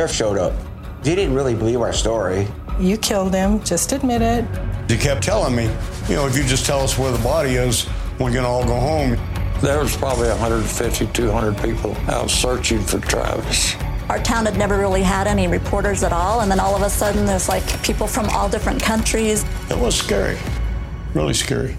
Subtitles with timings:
[0.00, 0.54] sheriff showed up.
[1.04, 2.46] He didn't really believe our story.
[2.78, 4.46] You killed him, just admit it.
[4.88, 5.64] He kept telling me,
[6.08, 7.86] you know, if you just tell us where the body is,
[8.18, 9.18] we can all go home.
[9.60, 13.74] There was probably 150, 200 people out searching for Travis.
[14.08, 16.88] Our town had never really had any reporters at all, and then all of a
[16.88, 19.44] sudden there's like people from all different countries.
[19.68, 20.38] It was scary,
[21.12, 21.76] really scary.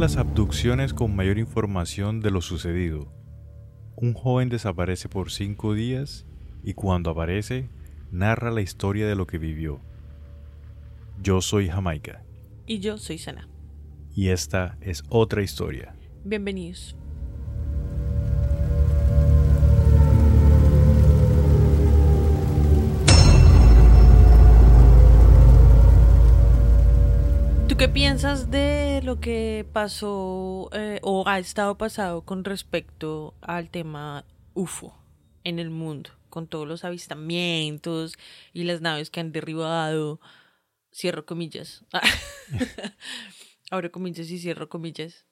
[0.00, 3.12] Las abducciones con mayor información de lo sucedido.
[3.96, 6.24] Un joven desaparece por cinco días
[6.64, 7.68] y cuando aparece
[8.10, 9.82] narra la historia de lo que vivió.
[11.22, 12.24] Yo soy Jamaica
[12.66, 13.46] Y yo soy Sana.
[14.14, 15.94] y esta es otra historia.
[16.24, 16.96] Bienvenidos.
[27.80, 34.26] Qué piensas de lo que pasó eh, o ha estado pasado con respecto al tema
[34.52, 34.94] UFO
[35.44, 36.10] en el mundo?
[36.28, 38.18] Con todos los avistamientos
[38.52, 40.20] y las naves que han derribado.
[40.92, 41.86] Cierro comillas.
[43.70, 45.24] Abro comillas y cierro comillas.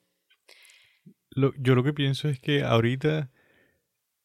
[1.35, 3.29] Yo lo que pienso es que ahorita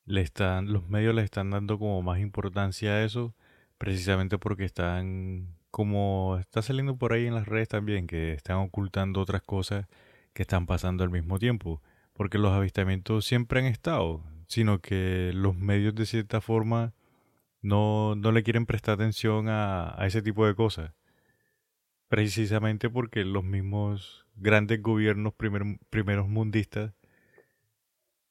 [0.06, 3.34] le están, los medios le están dando como más importancia a eso,
[3.76, 9.20] precisamente porque están, como está saliendo por ahí en las redes también, que están ocultando
[9.20, 9.88] otras cosas
[10.32, 15.56] que están pasando al mismo tiempo, porque los avistamientos siempre han estado, sino que los
[15.56, 16.94] medios de cierta forma
[17.60, 20.92] no, no le quieren prestar atención a, a ese tipo de cosas.
[22.06, 26.92] Precisamente porque los mismos grandes gobiernos primer- primeros mundistas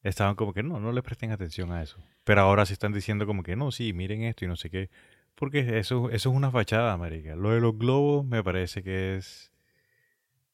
[0.02, 1.98] estaban como que no, no le presten atención a eso.
[2.24, 4.90] Pero ahora se están diciendo como que no, sí, miren esto y no sé qué.
[5.36, 7.36] Porque eso, eso es una fachada, marica.
[7.36, 9.52] Lo de los globos me parece que es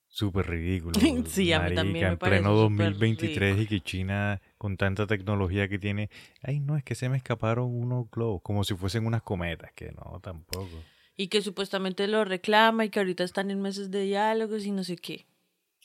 [0.07, 1.00] súper ridículo.
[1.28, 5.06] Sí, a mí también me En parece pleno súper 2023 y que China, con tanta
[5.07, 6.09] tecnología que tiene,
[6.41, 9.91] ay, no, es que se me escaparon unos globos, como si fuesen unas cometas, que
[9.91, 10.84] no, tampoco.
[11.16, 14.84] Y que supuestamente lo reclama y que ahorita están en meses de diálogos y no
[14.84, 15.25] sé qué.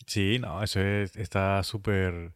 [0.07, 2.35] Sí, no, eso es, está súper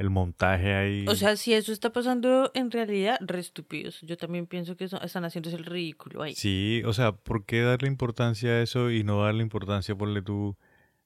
[0.00, 1.04] el montaje ahí.
[1.08, 4.00] O sea, si eso está pasando en realidad, re estúpidos.
[4.00, 6.34] Yo también pienso que están haciéndose el ridículo ahí.
[6.34, 10.56] Sí, o sea, ¿por qué darle importancia a eso y no darle importancia, ponle tú,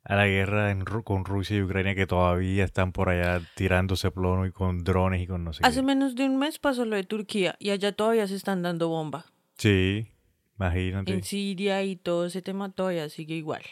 [0.05, 4.47] a la guerra en con Rusia y Ucrania que todavía están por allá tirándose plomo
[4.47, 5.87] y con drones y con no sé Hace qué?
[5.87, 9.27] menos de un mes pasó lo de Turquía y allá todavía se están dando bomba.
[9.57, 10.07] Sí,
[10.57, 11.13] imagínate.
[11.13, 13.63] En Siria y todo ese tema todavía sigue igual.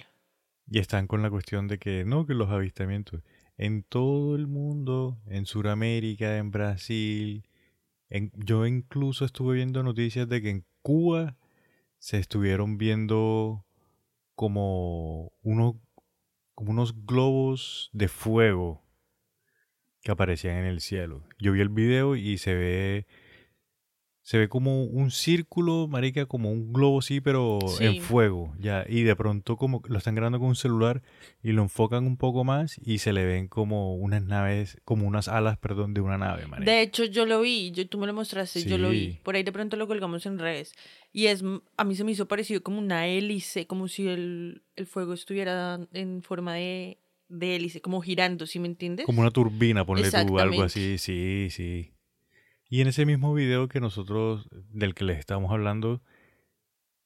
[0.69, 3.23] Y están con la cuestión de que no, que los avistamientos
[3.63, 7.47] en todo el mundo, en Sudamérica, en Brasil,
[8.35, 11.37] yo incluso estuve viendo noticias de que en Cuba
[12.01, 13.65] se estuvieron viendo
[14.35, 15.81] como como
[16.57, 18.83] unos globos de fuego
[20.01, 21.23] que aparecían en el cielo.
[21.39, 23.07] Yo vi el video y se ve
[24.23, 27.85] se ve como un círculo, marica, como un globo sí, pero Sí.
[27.85, 31.03] en fuego, ya, y de pronto como lo están grabando con un celular
[31.43, 35.27] y lo enfocan un poco más y se le ven como unas naves, como unas
[35.27, 36.71] alas, perdón, de una nave, marica.
[36.71, 39.19] De hecho, yo lo vi, yo, tú me lo mostraste, yo lo vi.
[39.25, 40.73] Por ahí de pronto lo colgamos en redes.
[41.13, 41.43] Y es,
[41.77, 45.81] a mí se me hizo parecido como una hélice, como si el, el fuego estuviera
[45.93, 49.05] en forma de, de hélice, como girando, ¿sí me entiendes?
[49.05, 51.91] Como una turbina, ponle tú, algo así, sí, sí.
[52.73, 56.01] Y en ese mismo video que nosotros, del que les estamos hablando,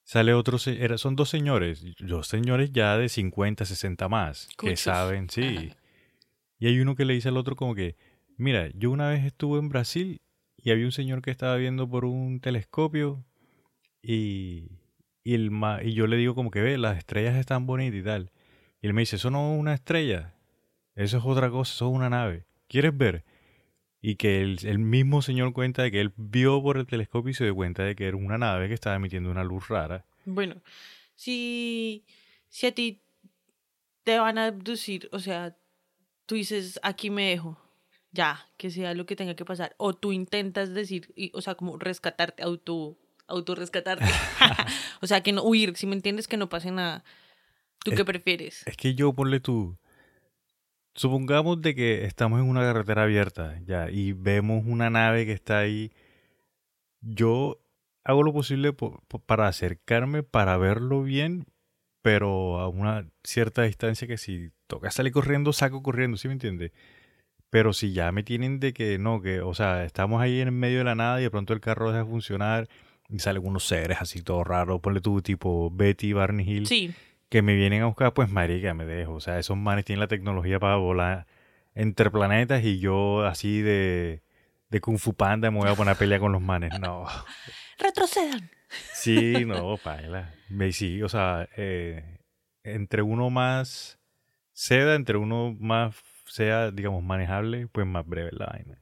[0.05, 5.29] sale otro, era, son dos señores, dos señores ya de 50, 60 más, que saben,
[5.29, 5.43] sí.
[5.43, 5.77] Ajá.
[6.61, 7.97] Y hay uno que le dice al otro como que,
[8.37, 10.21] mira, yo una vez estuve en Brasil
[10.57, 13.25] y había un señor que estaba viendo por un telescopio
[14.01, 14.71] y,
[15.25, 18.05] y, el ma- y yo le digo como que ve, las estrellas están bonitas y
[18.05, 18.31] tal.
[18.81, 20.33] Y él me dice, eso no es una estrella,
[20.95, 22.47] eso es otra cosa, eso es una nave.
[22.69, 23.25] ¿Quieres ver?
[24.09, 27.35] Y que el, el mismo señor cuenta de que él vio por el telescopio y
[27.35, 30.05] se dio cuenta de que era una nave que estaba emitiendo una luz rara.
[30.25, 30.63] Bueno,
[31.17, 32.05] si,
[32.49, 33.01] si a ti
[34.05, 35.57] te van a abducir, o sea,
[36.27, 37.59] tú dices, aquí me dejo,
[38.13, 41.57] ya, que sea lo que tenga que pasar, o tú intentas decir, y- o sea,
[41.57, 44.05] como rescatarte, auto, autorrescatarte,
[45.01, 47.03] o sea, que no huir, si me entiendes, que no pase nada.
[47.83, 48.63] ¿Tú Es- qué prefieres?
[48.67, 49.77] Es que yo, ponle tú.
[50.97, 55.59] Supongamos de que estamos en una carretera abierta ya y vemos una nave que está
[55.59, 55.93] ahí.
[57.01, 57.61] Yo
[58.05, 61.47] hago lo posible po- po- para acercarme, para verlo bien,
[62.03, 66.73] pero a una cierta distancia que si toca salir corriendo, saco corriendo, ¿sí me entiende?
[67.51, 70.79] Pero si ya me tienen de que no, que, o sea, estamos ahí en medio
[70.79, 72.69] de la nada y de pronto el carro deja de funcionar
[73.09, 76.93] y salen unos seres así todo raros, ponle tú tipo Betty, Barney Hill, Sí.
[77.29, 79.15] Que me vienen a buscar, pues marica, me dejo.
[79.15, 81.27] O sea, esos manes tienen la tecnología para volar
[81.75, 84.23] entre planetas y yo así de,
[84.71, 86.79] de Kung Fu Panda me voy a poner a pelear con los manes.
[86.81, 87.07] No.
[87.79, 88.51] Retrocedan.
[88.93, 90.35] Sí, no, paila.
[90.49, 92.19] Me sí, o sea, eh,
[92.65, 93.99] entre uno más
[94.53, 95.95] seda, entre uno más
[96.37, 98.79] sea, digamos, manejable, pues más breve la vaina.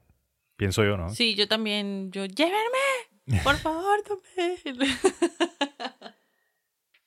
[0.57, 1.09] Pienso yo, ¿no?
[1.09, 4.77] Sí, yo también, yo, llévenme, por favor, tomen.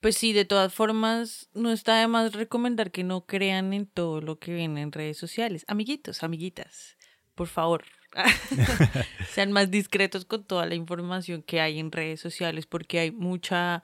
[0.00, 4.20] Pues sí, de todas formas, no está de más recomendar que no crean en todo
[4.20, 5.64] lo que ven en redes sociales.
[5.66, 6.96] Amiguitos, amiguitas,
[7.34, 7.84] por favor,
[9.34, 13.82] sean más discretos con toda la información que hay en redes sociales porque hay mucha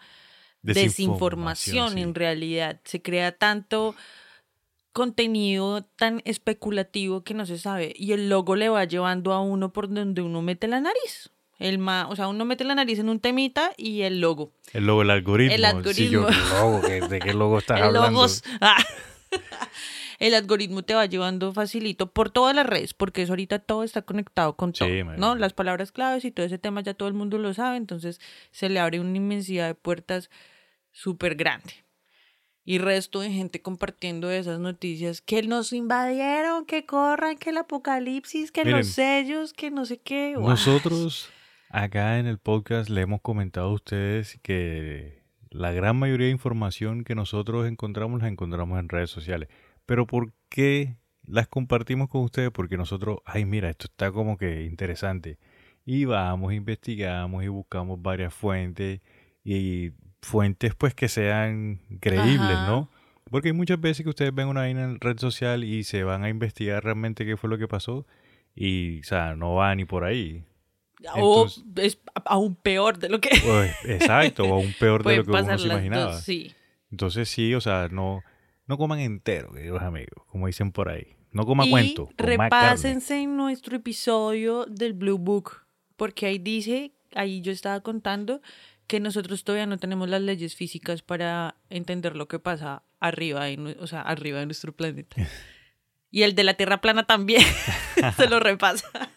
[0.62, 2.00] desinformación sí.
[2.00, 2.80] en realidad.
[2.84, 3.94] Se crea tanto
[4.92, 9.72] contenido tan especulativo que no se sabe y el logo le va llevando a uno
[9.72, 11.30] por donde uno mete la nariz.
[11.64, 14.52] El ma, o sea, uno mete la nariz en un temita y el logo.
[14.72, 15.54] El logo, el algoritmo.
[15.54, 16.26] El Sí, yo, algoritmo.
[16.50, 16.80] ¿qué logo?
[16.82, 18.10] ¿Qué- ¿De qué logo estás el hablando?
[18.10, 18.44] logos.
[18.60, 18.76] Ah.
[20.20, 24.02] El algoritmo te va llevando facilito por todas las redes, porque eso ahorita todo está
[24.02, 25.16] conectado con Sí, todo.
[25.16, 25.34] ¿no?
[25.34, 28.20] Las palabras claves y todo ese tema ya todo el mundo lo sabe, entonces
[28.52, 30.30] se le abre una inmensidad de puertas
[30.92, 31.72] súper grande.
[32.64, 38.52] Y resto de gente compartiendo esas noticias que nos invadieron, que corran, que el apocalipsis,
[38.52, 40.36] que Miren, los sellos, que no sé qué.
[40.38, 41.28] Nosotros
[41.74, 47.02] acá en el podcast le hemos comentado a ustedes que la gran mayoría de información
[47.02, 49.48] que nosotros encontramos la encontramos en redes sociales.
[49.84, 52.50] Pero ¿por qué las compartimos con ustedes?
[52.52, 55.38] Porque nosotros, ay mira, esto está como que interesante.
[55.84, 59.00] Y vamos, investigamos y buscamos varias fuentes
[59.42, 59.90] y
[60.22, 62.68] fuentes pues que sean creíbles, Ajá.
[62.68, 62.88] ¿no?
[63.30, 66.22] Porque hay muchas veces que ustedes ven una vaina en red social y se van
[66.22, 68.06] a investigar realmente qué fue lo que pasó
[68.54, 70.44] y, o sea, no va ni por ahí.
[71.16, 75.24] O entonces- es aún peor de lo que O exacto, o aún peor de lo
[75.24, 76.12] que uno se imaginaba.
[76.12, 76.54] dos, sí.
[76.90, 78.22] Entonces sí, o sea, no,
[78.66, 81.16] no coman entero, queridos amigos, como dicen por ahí.
[81.32, 85.62] No coman y cuento, repásense en nuestro episodio del Blue Book,
[85.96, 88.40] porque ahí dice, ahí yo estaba contando
[88.86, 93.76] que nosotros todavía no tenemos las leyes físicas para entender lo que pasa arriba, de
[93.80, 95.16] o sea, arriba de nuestro planeta.
[96.10, 97.42] Y el de la Tierra plana también
[98.16, 98.86] se lo repasa.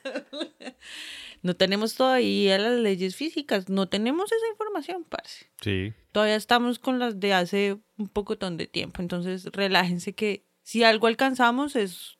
[1.41, 5.47] No tenemos todavía las leyes físicas, no tenemos esa información, parce.
[5.61, 9.01] Sí, Todavía estamos con las de hace un pocotón de tiempo.
[9.01, 12.17] Entonces, relájense que si algo alcanzamos es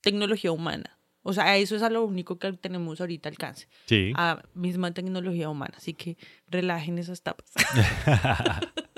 [0.00, 0.98] tecnología humana.
[1.22, 3.68] O sea, eso es a lo único que tenemos ahorita alcance.
[3.86, 4.12] sí.
[4.16, 5.74] A misma tecnología humana.
[5.76, 7.52] Así que relajen esas tapas.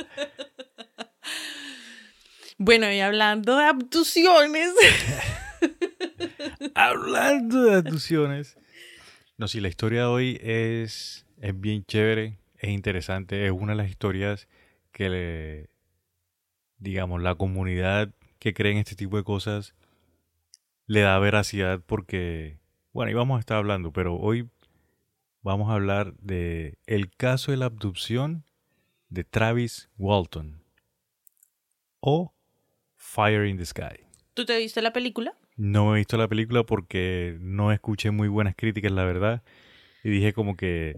[2.59, 4.75] bueno, y hablando de abducciones.
[6.75, 8.57] Hablando de abducciones.
[9.41, 13.79] No, sí, la historia de hoy es, es bien chévere, es interesante, es una de
[13.79, 14.49] las historias
[14.93, 15.71] que, le-
[16.77, 19.75] digamos, la comunidad que cree en este tipo de cosas
[20.87, 22.59] le da veracidad porque,
[22.93, 24.51] bueno, íbamos a estar hablando, pero hoy
[25.41, 28.45] vamos a hablar de el caso de la abducción
[29.09, 30.63] de Travis Walton
[32.01, 32.35] o
[32.95, 34.05] Fire in the Sky.
[34.35, 35.33] ¿Tú te viste la película?
[35.61, 39.43] No he visto la película porque no escuché muy buenas críticas, la verdad.
[40.03, 40.97] Y dije como que...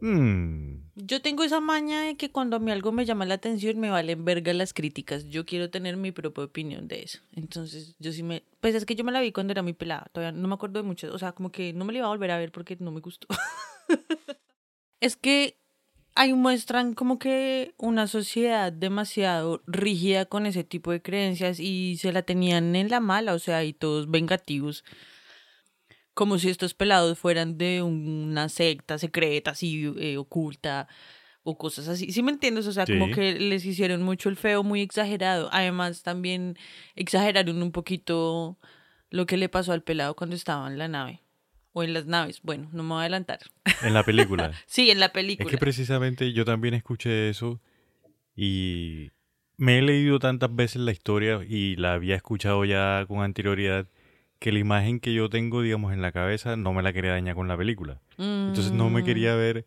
[0.00, 3.78] "Mm, Yo tengo esa maña de que cuando a mí algo me llama la atención
[3.78, 5.28] me valen verga las críticas.
[5.28, 7.20] Yo quiero tener mi propia opinión de eso.
[7.32, 8.42] Entonces, yo sí me...
[8.60, 10.10] Pues es que yo me la vi cuando era muy pelada.
[10.12, 11.14] Todavía no me acuerdo de mucho.
[11.14, 12.98] O sea, como que no me la iba a volver a ver porque no me
[13.00, 13.28] gustó.
[15.00, 15.56] es que
[16.14, 22.12] ahí muestran como que una sociedad demasiado rígida con ese tipo de creencias y se
[22.12, 24.84] la tenían en la mala, o sea, y todos vengativos
[26.14, 30.88] como si estos pelados fueran de una secta secreta, así eh, oculta
[31.42, 32.12] o cosas así.
[32.12, 32.66] ¿Sí me entiendes?
[32.66, 35.48] O sea, como que les hicieron mucho el feo, muy exagerado.
[35.52, 36.56] Además, también
[36.94, 38.58] exageraron un poquito
[39.10, 41.22] lo que le pasó al pelado cuando estaba en la nave.
[41.72, 42.40] O en las naves.
[42.42, 43.38] Bueno, no me voy a adelantar.
[43.82, 44.52] en la película.
[44.66, 45.50] Sí, en la es película.
[45.50, 47.60] que precisamente yo también escuché eso
[48.36, 49.10] y
[49.56, 53.86] me he leído tantas veces la historia y la había escuchado ya con anterioridad
[54.38, 57.36] que la imagen que yo tengo, digamos, en la cabeza no me la quería dañar
[57.36, 58.00] con la película.
[58.18, 59.04] Entonces no me Mm.
[59.04, 59.66] quería ver,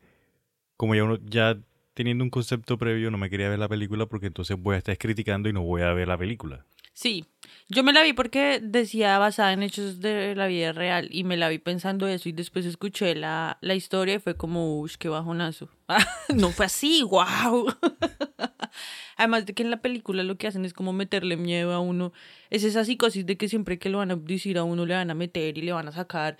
[0.75, 1.57] como ya uno, ya
[1.93, 4.97] teniendo un concepto previo, no me quería ver la película porque entonces voy a estar
[4.97, 6.65] criticando y no voy a ver la película.
[6.95, 7.25] Sí,
[7.67, 11.35] yo me la vi porque decía basada en hechos de la vida real y me
[11.35, 15.09] la vi pensando eso y después escuché la, la historia y fue como, uff, qué
[15.09, 15.69] bajonazo.
[16.33, 17.67] no fue así, wow.
[19.17, 22.13] Además de que en la película lo que hacen es como meterle miedo a uno.
[22.49, 25.11] Es esa psicosis de que siempre que lo van a abducir a uno le van
[25.11, 26.37] a meter y le van a sacar,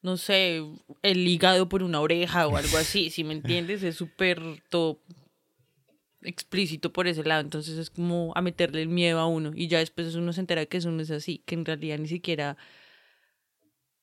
[0.00, 0.62] no sé,
[1.02, 3.82] el hígado por una oreja o algo así, si me entiendes.
[3.82, 5.00] Es súper todo
[6.22, 7.40] explícito por ese lado.
[7.40, 9.52] Entonces es como a meterle el miedo a uno.
[9.54, 12.08] Y ya después uno se entera que eso no es así, que en realidad ni
[12.08, 12.56] siquiera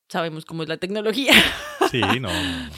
[0.08, 1.34] sabemos cómo es la tecnología.
[1.92, 2.30] Sí, no.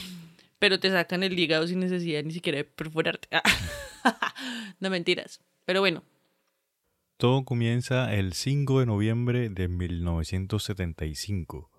[0.59, 3.27] Pero te sacan el hígado sin necesidad ni siquiera de perforarte.
[4.79, 5.41] no mentiras.
[5.65, 6.03] Pero bueno,
[7.17, 11.69] Todo comienza el 5 de noviembre de 1975.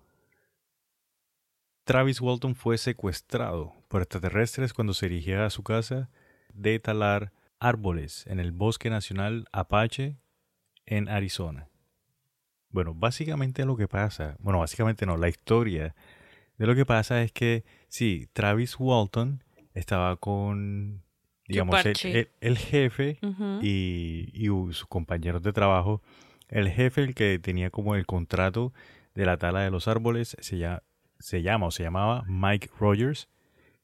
[1.85, 6.09] Travis Walton fue secuestrado por extraterrestres cuando se dirigía a su casa
[6.53, 10.17] de talar árboles en el Bosque Nacional Apache
[10.85, 11.69] en Arizona.
[12.69, 15.95] Bueno, básicamente lo que pasa, bueno, básicamente no, la historia
[16.57, 19.43] de lo que pasa es que sí, Travis Walton
[19.73, 21.03] estaba con,
[21.47, 22.19] digamos, el, parche.
[22.19, 23.19] el- el jefe
[23.61, 26.01] y, y sus compañeros de trabajo.
[26.49, 28.73] El jefe, el que tenía como el contrato
[29.15, 30.83] de la tala de los árboles, se llama,
[31.19, 33.29] se llama o se llamaba Mike Rogers.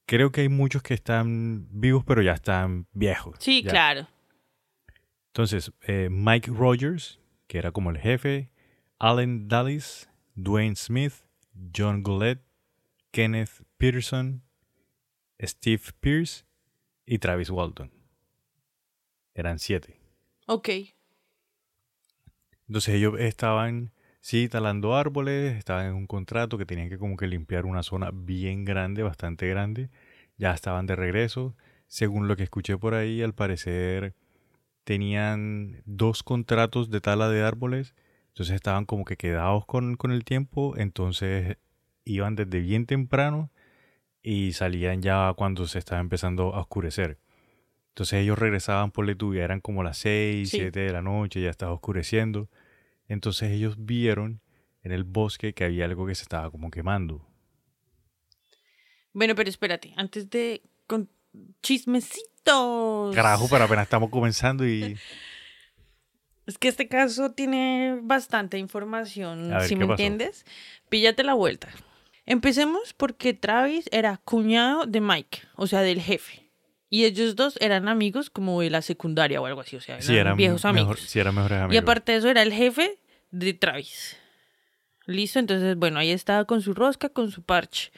[0.10, 3.36] Creo que hay muchos que están vivos, pero ya están viejos.
[3.38, 3.70] sí, ya.
[3.70, 4.08] claro.
[5.28, 8.50] Entonces, eh, Mike Rogers, que era como el jefe,
[8.98, 11.14] Allen Dallas, Dwayne Smith,
[11.78, 12.42] John Goulet,
[13.12, 14.42] Kenneth Peterson,
[15.40, 16.44] Steve Pierce
[17.06, 17.92] y Travis Walton.
[19.36, 20.00] Eran siete.
[20.48, 20.70] Ok.
[22.68, 27.28] Entonces ellos estaban, sí, talando árboles, estaban en un contrato que tenían que como que
[27.28, 29.92] limpiar una zona bien grande, bastante grande.
[30.40, 31.56] Ya estaban de regreso.
[31.86, 34.16] Según lo que escuché por ahí, al parecer
[34.84, 37.94] tenían dos contratos de tala de árboles.
[38.30, 40.76] Entonces estaban como que quedados con, con el tiempo.
[40.78, 41.58] Entonces
[42.06, 43.52] iban desde bien temprano
[44.24, 47.20] y salían ya cuando se estaba empezando a oscurecer.
[47.90, 50.58] Entonces ellos regresaban por Letuya, eran como las 6, Sí.
[50.58, 52.50] 7 de la noche, ya estaba oscureciendo.
[53.08, 54.42] Entonces ellos vieron
[54.84, 57.28] en el bosque que había algo que se estaba como quemando.
[59.14, 61.10] Bueno, pero espérate, antes de con
[61.62, 63.16] chismecitos.
[63.16, 64.98] Carajo, pero apenas estamos comenzando y...
[66.46, 69.94] Es que este caso tiene bastante información, ver, si ¿qué me pasó?
[69.94, 70.46] entiendes.
[70.90, 71.70] Píllate la vuelta.
[72.26, 76.50] Empecemos porque Travis era cuñado de Mike, o sea, del jefe.
[76.90, 80.08] Y ellos dos eran amigos como de la secundaria o algo así, o sea, eran,
[80.08, 81.00] Sí, eran viejos mejor- amigos.
[81.02, 81.74] sí, eran mejores amigos.
[81.76, 82.98] Y aparte de eso era el jefe
[83.30, 84.18] de Travis.
[85.06, 87.92] Listo, entonces, bueno, ahí estaba con su rosca, con su parche.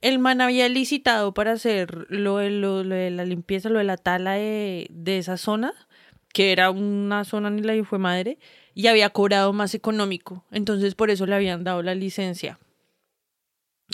[0.00, 3.84] El man había licitado para hacer lo de, lo- lo de la limpieza, lo de
[3.84, 5.72] la tala de, de esa zona,
[6.32, 8.38] que era una zona ni la fue madre,
[8.74, 10.44] y había cobrado más económico.
[10.50, 12.58] Entonces, por eso le habían dado la licencia.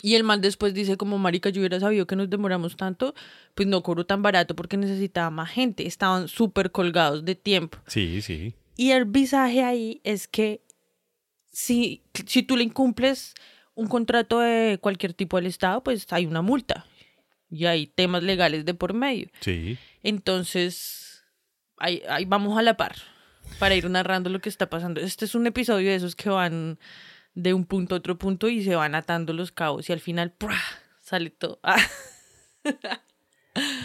[0.01, 3.13] Y el man después dice, como marica, yo hubiera sabido que nos demoramos tanto,
[3.55, 5.85] pues no cobro tan barato porque necesitaba más gente.
[5.87, 7.77] Estaban súper colgados de tiempo.
[7.87, 8.55] Sí, sí.
[8.75, 10.61] Y el visaje ahí es que
[11.51, 13.35] si, si tú le incumples
[13.75, 16.85] un contrato de cualquier tipo del Estado, pues hay una multa.
[17.49, 19.29] Y hay temas legales de por medio.
[19.41, 19.77] Sí.
[20.01, 21.23] Entonces,
[21.77, 22.95] ahí, ahí vamos a la par
[23.59, 24.99] para ir narrando lo que está pasando.
[25.01, 26.79] Este es un episodio de esos que van
[27.35, 30.31] de un punto a otro punto y se van atando los cabos y al final
[30.31, 30.57] ¡prua!
[30.99, 31.59] sale todo.
[31.63, 31.77] Ah,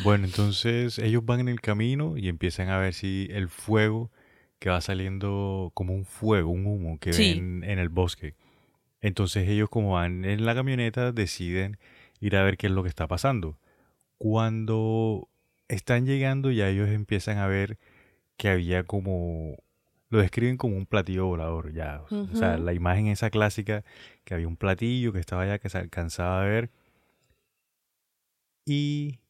[0.02, 4.10] Bueno, entonces ellos van en el camino y empiezan a ver si el fuego
[4.58, 7.34] que va saliendo como un fuego, un humo que Sí.
[7.34, 8.34] ven en el bosque.
[9.00, 11.78] Entonces ellos como van en la camioneta deciden
[12.20, 13.58] ir a ver qué es lo que está pasando.
[14.18, 15.28] Cuando
[15.68, 17.78] están llegando ya ellos empiezan a ver
[18.36, 19.56] que había como
[20.10, 23.84] lo describen como un platillo volador ya, o sea, la imagen esa clásica
[24.24, 26.70] que había un platillo que estaba allá que se alcanzaba a ver
[28.64, 29.20] y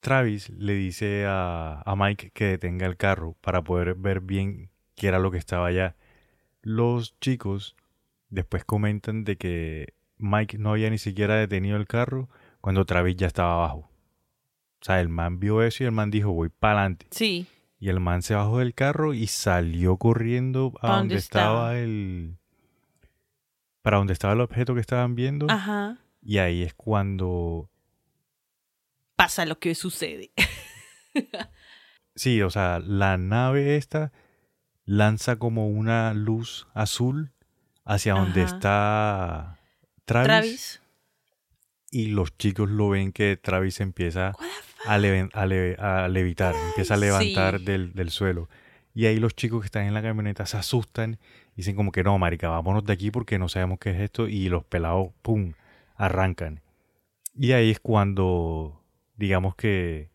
[0.00, 5.08] Travis le dice a, a Mike que detenga el carro para poder ver bien qué
[5.08, 5.96] era lo que estaba allá.
[6.62, 7.76] Los chicos
[8.30, 12.28] después comentan de que Mike no había ni siquiera detenido el carro
[12.60, 13.90] cuando Travis ya estaba abajo.
[14.80, 17.06] O sea, el man vio eso y el man dijo, voy para adelante.
[17.10, 17.46] sí,
[17.78, 21.76] Y el man se bajó del carro y salió corriendo a ¿Pa donde estaba?
[21.78, 22.36] el...
[23.82, 25.46] Para donde estaba el objeto que estaban viendo.
[25.50, 25.98] ajá.
[26.22, 27.70] Y ahí es cuando
[29.16, 30.30] Pasa lo que sucede.
[32.14, 34.12] Sí, o sea, la nave esta
[34.84, 37.32] lanza como una luz azul
[37.92, 39.58] hacia donde está
[40.04, 40.82] Travis, Travis.
[41.90, 44.32] y los chicos lo ven que Travis empieza
[44.86, 47.64] a, leven- a le- a levitar, empieza a levantar Sí.
[47.64, 48.48] del, del suelo.
[48.94, 51.18] Y ahí los chicos que están en la camioneta se asustan
[51.54, 54.28] y dicen como que no, marica, vámonos de aquí porque no sabemos qué es esto
[54.28, 55.52] y los pelados, ¡pum!,
[55.96, 56.60] arrancan.
[57.34, 58.82] Y ahí es cuando,
[59.16, 60.10] digamos que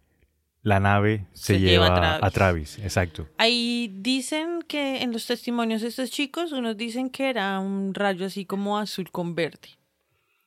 [0.65, 2.79] la nave se, Se lleva, lleva a a Travis.
[2.79, 3.29] Exacto.
[3.37, 8.25] Ahí dicen que en los testimonios de estos chicos, unos dicen que era un rayo
[8.25, 9.69] así como azul con verde.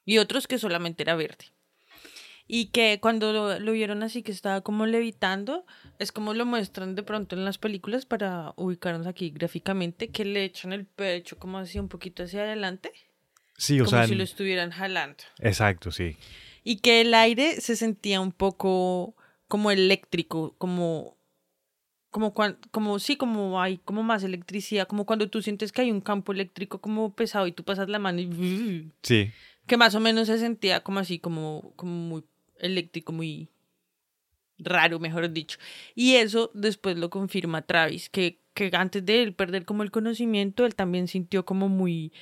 [0.05, 1.45] Y otros que solamente era verde.
[2.49, 5.65] Y que cuando lo, lo vieron así que estaba como levitando,
[6.01, 10.43] es como lo muestran de pronto en las películas para ubicarnos aquí gráficamente, que le
[10.43, 12.91] echan el pecho como así un poquito hacia adelante,
[13.57, 15.23] Sí, o como sea, si lo estuvieran jalando.
[15.39, 16.17] exacto, sí.
[16.65, 19.15] Y que el aire se sentía un poco
[19.49, 21.17] como eléctrico, como
[22.11, 25.91] como cuan- como sí, como hay como más electricidad, como cuando tú sientes que hay
[25.91, 28.27] un campo eléctrico como pesado y tú pasas la mano y
[29.03, 29.31] Sí,
[29.67, 32.25] que más o menos se sentía como así como como muy
[32.59, 33.51] eléctrico, muy
[34.59, 35.59] raro, mejor dicho.
[35.95, 40.67] Y eso después lo confirma Travis, que que antes de él perder como el conocimiento,
[40.67, 42.13] él también sintió como muy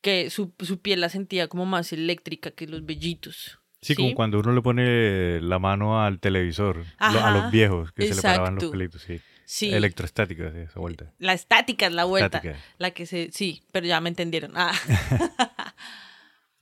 [0.00, 3.58] que su, su piel la sentía como más eléctrica que los vellitos.
[3.94, 8.14] Sí, como cuando uno le pone la mano al televisor, a los viejos que se
[8.14, 8.72] le paraban los exacto.
[8.72, 9.20] pelitos, sí.
[9.44, 9.72] Sí.
[9.72, 11.12] Electrostática, sí, esa vuelta.
[11.18, 12.38] La estática es la vuelta.
[12.38, 12.58] Estática.
[12.78, 13.30] La que se.
[13.30, 14.52] Sí, pero ya me entendieron.
[14.54, 14.72] Ah.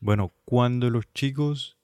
[0.04, 1.78] Bueno, cuando los chicos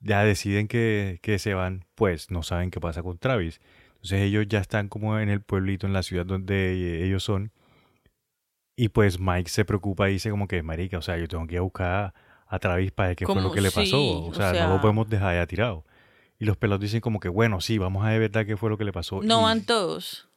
[0.00, 3.60] ya deciden que, que se van, pues no saben qué pasa con Travis.
[3.90, 7.52] Entonces ellos ya están como en el pueblito, en la ciudad donde ellos son.
[8.74, 11.54] Y pues Mike se preocupa y dice como que, marica, o sea, yo tengo que
[11.54, 12.14] ir a buscar
[12.50, 13.84] a, Travis para qué fue lo que le pasó.
[13.84, 15.84] sí, o o sea, no lo podemos dejar ya tirado.
[16.38, 18.78] Y los pelos dicen como que, bueno, sí, vamos a ver verdad qué fue lo
[18.78, 19.20] que le pasó.
[19.22, 20.28] No Y van todos.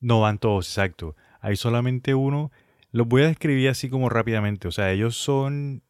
[0.00, 1.14] No van todos, exacto.
[1.40, 2.50] Hay solamente uno.
[2.90, 4.66] Los voy a describir así como rápidamente.
[4.66, 5.82] O sea, ellos son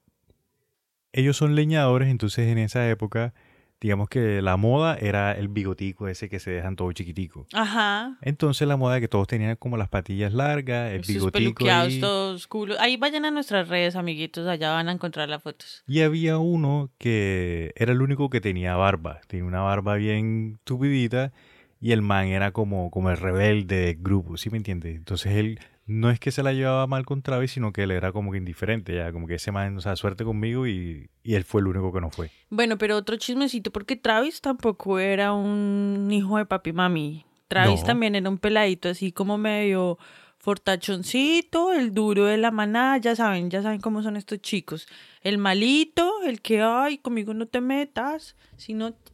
[1.12, 3.35] ellos son leñadores, entonces en esa época,
[3.83, 7.49] digamos que la moda era el bigotico ese que se dejan todo chiquitico.
[7.53, 8.17] Ajá.
[8.23, 11.99] Entonces la moda de que todos tenían como las patillas largas, el Sus bigotico ahí.
[12.01, 12.79] todos culos.
[12.79, 14.47] Ahí vayan a nuestras redes, amiguitos.
[14.47, 15.83] Allá van a encontrar las fotos.
[15.89, 19.21] Y había uno que era el único que tenía barba.
[19.27, 21.33] Tenía una barba bien tupidita
[21.81, 24.95] y el man era como, como el rebelde del grupo, ¿sí me entiendes?
[24.95, 28.12] Entonces él no es que se la llevaba mal con Travis, sino que él era
[28.12, 31.45] como que indiferente, ya como que ese man, o sea, suerte conmigo y, y él
[31.45, 32.31] fue el único que no fue.
[32.51, 37.27] Bueno, pero otro chismecito, porque Travis tampoco era un hijo de papi y mami.
[37.49, 37.87] Travis No.
[37.87, 39.99] también era un peladito así como medio
[40.38, 44.88] fortachoncito, el duro de la manada, ya saben, ya saben cómo son estos chicos.
[45.21, 48.95] El malito, el que, ay, conmigo no te metas, sino...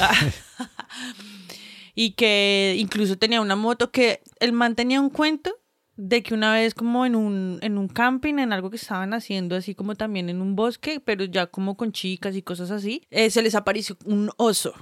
[0.00, 0.14] Ah.
[1.94, 5.54] y que incluso tenía una moto que el man tenía un cuento
[5.96, 9.54] de que una vez como en un, en un camping, en algo que estaban haciendo,
[9.56, 13.30] así como también en un bosque, pero ya como con chicas y cosas así, eh,
[13.30, 14.74] se les apareció un oso.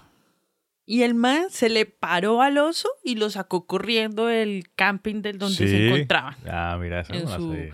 [0.85, 5.39] Y el man se le paró al oso y lo sacó corriendo del camping del
[5.39, 7.69] donde se encontraban, Ah, mira, eso En no su-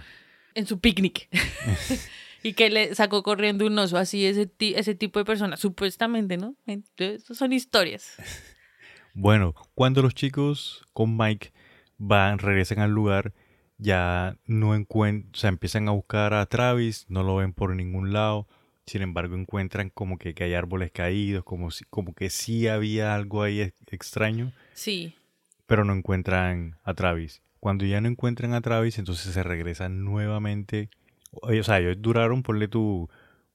[0.55, 1.29] en su picnic.
[2.43, 6.55] y que le sacó corriendo un oso así, ese, ese tipo de personas, supuestamente, ¿no?
[6.67, 8.15] Entonces, son historias.
[9.15, 11.53] Bueno, cuando los chicos con Mike
[11.99, 13.33] van, regresan al lugar,
[13.77, 18.13] ya no encuentran, o sea, empiezan a buscar a Travis, no lo ven por ningún
[18.13, 18.47] lado.
[18.87, 23.15] Sin embargo, encuentran como que, que hay árboles caídos, como, si, como que sí había
[23.15, 25.15] algo ahí ex- extraño, Sí.
[25.67, 27.43] pero no encuentran a Travis.
[27.61, 30.89] Cuando ya no encuentran a Travis, entonces se regresan nuevamente.
[31.33, 33.11] O sea, ellos duraron, ponle tú,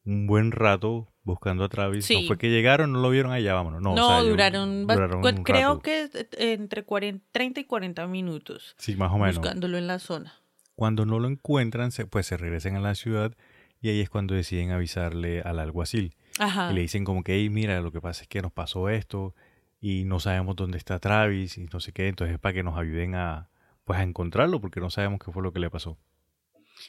[0.06, 2.10] un buen rato buscando a Travis.
[2.12, 3.82] No fue que llegaron, no lo vieron allá, vámonos.
[3.82, 5.82] No, No, o sea, duraron, duraron un creo rato.
[5.82, 9.38] que entre 40, 30 y 40 minutos Sí, más o menos.
[9.38, 10.34] buscándolo en la zona.
[10.76, 13.34] Cuando no lo encuentran, se- pues se regresan a la ciudad
[13.82, 16.16] y ahí es cuando deciden avisarle al alguacil.
[16.40, 16.72] Ajá.
[16.72, 19.36] Y le dicen como que, hey, mira, lo que pasa es que nos pasó esto
[19.80, 22.08] y no sabemos dónde está Travis y no sé qué.
[22.08, 23.50] Entonces para que nos ayuden a,
[23.86, 25.98] pues, a encontrarlo porque no sabemos qué fue lo que le pasó.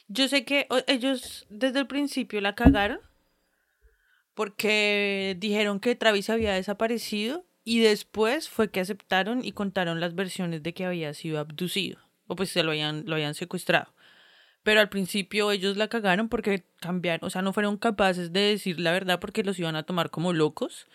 [0.07, 2.99] Yo sé que ellos desde el principio la cagaron
[4.35, 10.61] porque dijeron que Travis había desaparecido y después fue que aceptaron y contaron las versiones
[10.61, 13.93] de que había sido abducido o pues se lo habían, lo habían secuestrado.
[14.63, 18.79] Pero al principio ellos la cagaron porque cambiaron, o sea, no fueron capaces de decir
[18.79, 20.87] la verdad porque los iban a tomar como locos.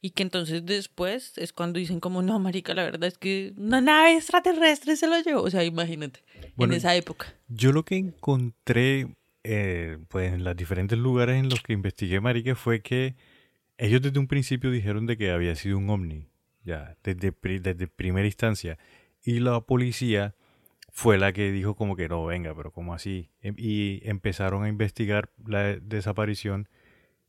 [0.00, 3.80] Y que entonces después es cuando dicen como, no, marica, la verdad es que una
[3.80, 5.42] nave extraterrestre se lo llevó.
[5.42, 6.22] O sea, imagínate,
[6.54, 7.34] Bueno, en esa época.
[7.48, 9.17] Yo lo que encontré
[9.50, 13.16] eh, pues, en los diferentes lugares en los que investigué, Marica, fue que
[13.78, 16.28] ellos desde un principio dijeron de que había sido un ovni,
[16.64, 18.76] ya, desde, desde primera instancia.
[19.24, 20.34] Y la policía
[20.90, 23.30] fue la que dijo como que no, venga, pero ¿cómo así?
[23.40, 26.68] Em- Y empezaron a investigar la desaparición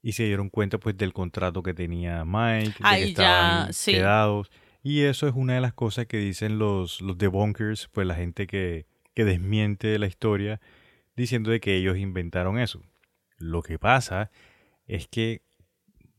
[0.02, 3.74] y se dieron cuenta pues del contrato que tenía Mike, de que Ahí ya, estaban
[3.74, 3.92] sí.
[3.94, 4.52] quedados.
[4.84, 8.48] Y eso es una de las cosas que dicen los, los debunkers, pues la gente
[8.48, 10.60] que, que desmiente la historia,
[11.20, 12.82] diciendo de que ellos inventaron eso.
[13.38, 14.32] Lo que pasa
[14.88, 15.42] es que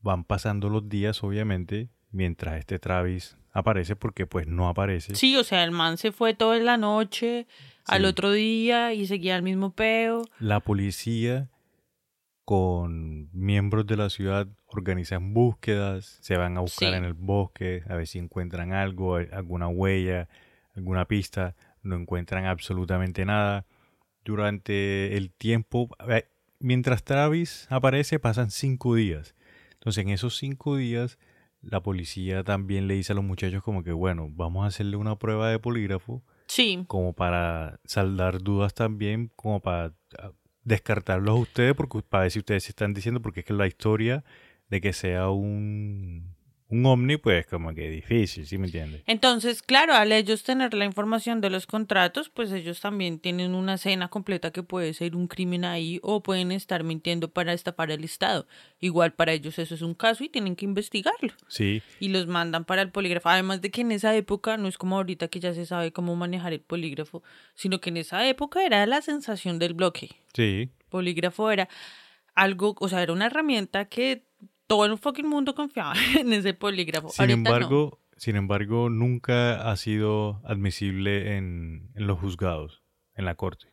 [0.01, 5.15] van pasando los días, obviamente, mientras este Travis aparece porque pues no aparece.
[5.15, 7.47] Sí, o sea, el man se fue toda la noche,
[7.85, 10.23] al otro día y seguía el mismo peo.
[10.39, 11.49] La policía
[12.45, 16.95] con miembros de la ciudad organizan búsquedas, se van a buscar Sí.
[16.95, 20.27] en el bosque a ver si encuentran algo, alguna huella,
[20.75, 23.65] alguna pista, no encuentran absolutamente nada.
[24.23, 26.25] Durante el tiempo, eh,
[26.59, 29.35] mientras Travis aparece, pasan cinco días.
[29.73, 31.17] Entonces, en esos cinco días,
[31.61, 35.17] la policía también le dice a los muchachos como que, bueno, vamos a hacerle una
[35.17, 40.31] prueba de polígrafo Sí, como para saldar dudas también, como para ah,
[40.65, 43.67] descartarlos a ustedes, porque para ver si ustedes se están diciendo, porque es que la
[43.67, 44.25] historia
[44.69, 46.35] de que sea un,
[46.71, 49.03] un ovni, pues como que difícil, ¿sí me entiendes?
[49.05, 53.73] Entonces, claro, al ellos tener la información de los contratos, pues ellos también tienen una
[53.73, 58.05] escena completa que puede ser un crimen ahí o pueden estar mintiendo para estafar al
[58.05, 58.47] Estado.
[58.79, 61.33] Igual para ellos eso es un caso y tienen que investigarlo.
[61.49, 63.27] Sí, Y los mandan para el polígrafo.
[63.27, 66.15] Además de que en esa época, no es como ahorita que ya se sabe cómo
[66.15, 67.21] manejar el polígrafo,
[67.53, 70.09] sino que en esa época era la sensación del bloque.
[70.33, 71.69] sí, Polígrafo era
[72.35, 74.23] algo, o sea, era una herramienta que
[74.71, 77.09] todo el fucking mundo confiaba en ese polígrafo.
[77.09, 77.55] Sin Ahorita no.
[77.55, 82.81] embargo, sin embargo, nunca ha sido admisible en, en los juzgados,
[83.15, 83.67] en la corte.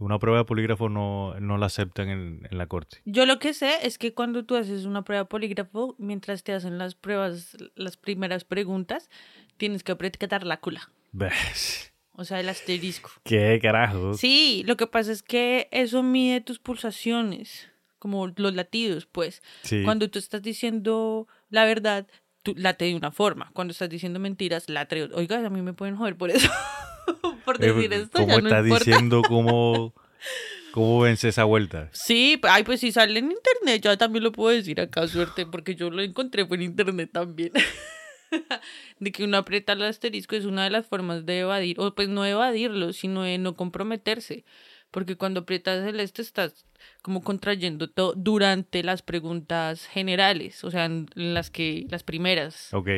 [0.00, 3.02] Una prueba de polígrafo no, no la aceptan en, en la corte.
[3.04, 6.52] Yo lo que sé es que cuando tú haces una prueba de polígrafo, mientras te
[6.52, 9.10] hacen las pruebas, las primeras preguntas,
[9.58, 10.90] tienes que apretar la cula.
[11.12, 11.92] ¿Ves?
[12.12, 13.10] O sea, el asterisco.
[13.22, 14.14] ¿Qué carajo?
[14.14, 19.42] Sí, lo que pasa es que eso mide tus pulsaciones, como los latidos, pues.
[19.62, 19.82] Sí.
[19.84, 22.06] Cuando tú estás diciendo la verdad,
[22.42, 23.50] tú late de una forma.
[23.54, 25.08] Cuando estás diciendo mentiras, late.
[25.14, 26.48] Oiga, a mí me pueden joder por eso.
[27.44, 28.84] por Eh, decir esto, ¿Cómo ya no estás importa.
[28.84, 29.94] diciendo cómo,
[30.72, 31.88] cómo vence esa vuelta?
[31.92, 35.74] Sí, ay, pues si sale en internet, yo también lo puedo decir acá, suerte, porque
[35.74, 37.52] yo lo encontré en internet también.
[39.00, 42.08] de que uno aprieta el asterisco es una de las formas de evadir, o pues
[42.08, 44.44] no evadirlo, sino de no comprometerse.
[44.90, 46.64] Porque cuando aprietas el este estás
[47.02, 52.72] como contrayendo todo durante las preguntas generales, o sea, en las que, las primeras.
[52.72, 52.88] Ok.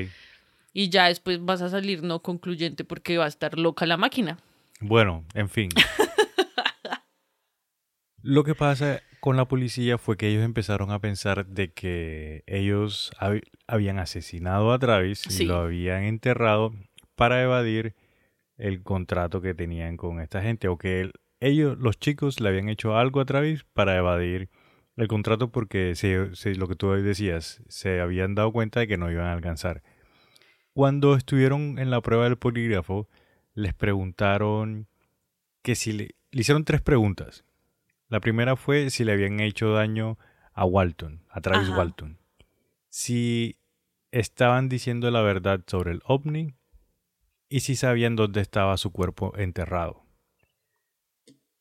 [0.73, 4.39] Y ya después vas a salir no concluyente porque va a estar loca la máquina.
[4.81, 5.69] Bueno, en fin.
[8.23, 13.11] Lo que pasa con la policía fue que ellos empezaron a pensar de que ellos
[13.19, 15.45] hab- habían asesinado a Travis Sí.
[15.45, 16.73] y lo habían enterrado
[17.17, 17.95] para evadir
[18.59, 22.69] el contrato que tenían con esta gente o que el- ellos, los chicos, le habían
[22.69, 24.49] hecho algo a Travis para evadir
[24.97, 28.99] el contrato porque se, se- lo que tú decías, se habían dado cuenta de que
[28.99, 29.83] no iban a alcanzar.
[30.73, 33.09] Cuando estuvieron en la prueba del polígrafo,
[33.55, 34.87] les preguntaron
[35.63, 37.45] que si le, le hicieron tres preguntas.
[38.09, 40.19] La primera fue si le habían hecho daño
[40.53, 41.79] a Walton, a Travis Ajá.
[41.79, 42.19] Walton.
[42.89, 43.57] Si
[44.11, 46.55] estaban diciendo la verdad sobre el ovni
[47.49, 50.05] y si sabían dónde estaba su cuerpo enterrado.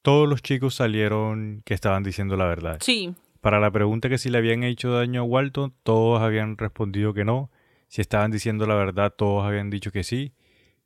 [0.02, 2.78] Todos los chicos salieron que estaban diciendo la verdad.
[2.82, 7.14] Sí, Para la pregunta que si le habían hecho daño a Walton, todos habían respondido
[7.14, 7.50] que no.
[7.88, 10.34] Si estaban diciendo la verdad, todos habían dicho que sí.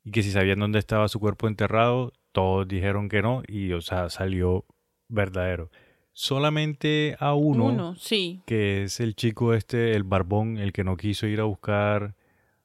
[0.04, 3.43] Y que si sabían dónde estaba su cuerpo enterrado, todos dijeron que no.
[3.47, 4.65] Y, o sea, salió
[5.08, 5.69] verdadero.
[6.12, 8.41] Solamente a uno, uno, sí.
[8.45, 12.15] que es el chico este, el barbón, el que no quiso ir a buscar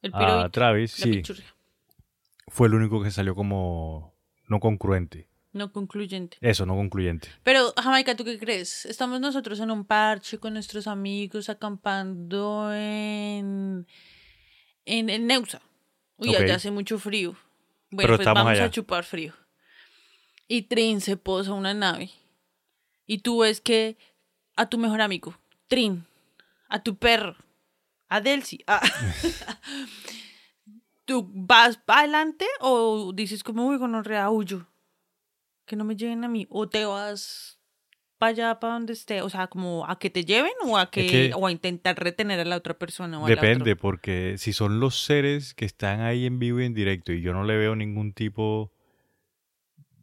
[0.03, 1.23] El a Travis, sí,
[2.49, 4.15] fue el único que salió como
[4.49, 5.28] no concluente.
[5.59, 6.39] No concluyente.
[6.41, 7.29] Eso, no concluyente.
[7.43, 8.87] Pero, Jamaica, ¿tú qué crees?
[8.87, 13.87] Estamos nosotros en un parche con nuestros amigos acampando en,
[14.85, 15.61] en, en Neusa.
[16.17, 17.33] Uy, allá hace mucho frío.
[17.91, 18.65] Bueno, Pero pues estamos vamos allá.
[18.67, 19.35] a chupar frío.
[20.47, 22.11] Y Trin se posa una nave.
[23.07, 23.97] Y tú ves que
[24.57, 25.35] a tu mejor amigo,
[25.67, 26.07] Trin,
[26.69, 27.37] a tu perro,
[28.09, 28.81] a Delcy, a-
[31.05, 34.67] ¿tú vas para adelante o dices como, uy, con huyo?
[35.69, 37.61] Que no me lleven a mí o te vas
[38.19, 41.07] para allá para donde esté o sea como a que te lleven o a que,
[41.07, 45.01] que- o a intentar retener a la otra persona o Depende, porque si son los
[45.05, 48.13] seres que están ahí en vivo y en directo y yo no le veo ningún
[48.13, 48.73] tipo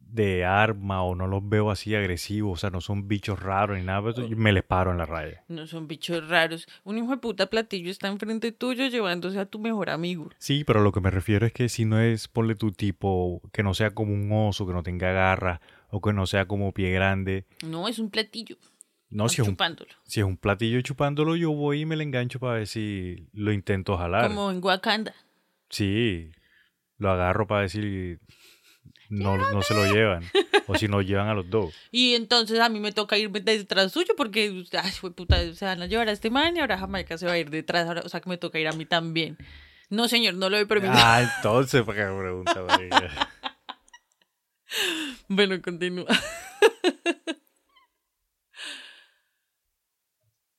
[0.08, 3.84] de arma o no los veo así agresivos, o sea, no son bichos raros ni
[3.84, 5.44] nada, pues, yo me les paro en la raya.
[5.48, 9.58] no son bichos raros un hijo de puta platillo está enfrente tuyo llevándose a tu
[9.58, 12.72] mejor amigo Sí, pero lo que me refiero es que si no es, ponle tu
[12.72, 16.46] tipo, que no sea como un oso, que no tenga garra, o que no sea
[16.46, 17.44] como pie grande.
[17.66, 18.56] no es un platillo
[19.10, 22.04] No, si es, un, chupándolo si es un platillo chupándolo, yo voy y me le
[22.04, 24.28] engancho para ver si lo intento jalar.
[24.28, 25.14] como en Wakanda
[25.68, 26.30] Sí,
[26.98, 28.20] lo agarro para decir,
[29.08, 30.24] no, no se lo llevan.
[30.66, 31.74] O si no, llevan a los dos.
[31.90, 35.86] Y entonces a mí me toca irme detrás suyo porque, ay, puta, se van a
[35.86, 37.86] llevar a este man y ahora Jamaica se va a ir detrás.
[37.86, 39.36] ahora- o sea que me toca ir a mí también.
[39.88, 40.92] No, señor, no lo doy permiso.
[40.96, 43.28] Ah, entonces, ¿para qué me pregunta, marica?
[45.28, 46.06] Bueno, continúa.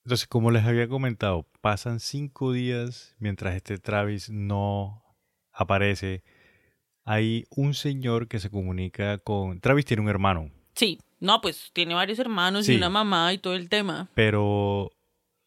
[0.05, 5.03] Entonces, como les había comentado, pasan cinco días mientras este Travis no
[5.51, 6.23] aparece.
[7.09, 9.61] Hay un señor que se comunica con...
[9.61, 12.73] Travis tiene un hermano, Sí, no, pues tiene varios hermanos Sí.
[12.73, 14.09] y una mamá y todo el tema.
[14.13, 14.91] pero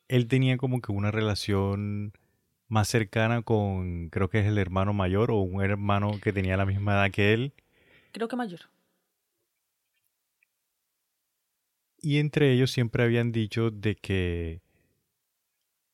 [0.09, 2.13] él tenía como que una relación
[2.67, 6.65] más cercana con, creo que es el hermano mayor o un hermano que tenía la
[6.65, 7.53] misma edad que él.
[8.13, 8.61] Creo que mayor.
[12.03, 14.63] Y entre ellos siempre habían dicho de que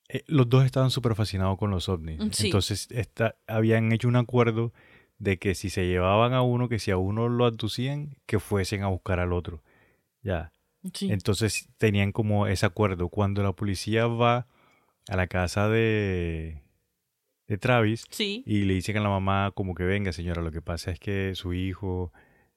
[0.09, 2.21] eh, los dos estaban súper fascinados con los ovnis.
[2.21, 2.47] Mm, sí.
[2.47, 4.73] Entonces esta- habían hecho un acuerdo
[5.19, 8.83] de que si se llevaban a uno, que si a uno lo abducían, que fuesen
[8.83, 9.63] a buscar al otro.
[10.23, 10.53] Ya.
[10.93, 11.11] Sí.
[11.11, 13.09] Entonces tenían como ese acuerdo.
[13.09, 14.47] Cuando la policía va
[15.09, 16.63] a la casa de,
[17.49, 18.43] de Travis sí.
[18.47, 21.35] y le dicen a la mamá como que venga señora, lo que pasa es que
[21.35, 22.13] su hijo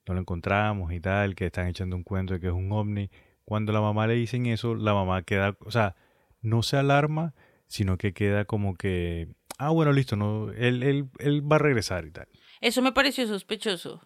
[0.06, 3.10] no lo encontramos y tal, que están echando un cuento de que es un ovni.
[3.44, 5.96] Cuando la mamá le dicen eso, la mamá queda, o sea,
[6.40, 7.34] no se alarma,
[7.66, 12.06] sino que queda como que, ah, bueno, listo, no, él, él, él va a regresar
[12.06, 12.28] y tal.
[12.60, 14.00] Eso me pareció sospechoso.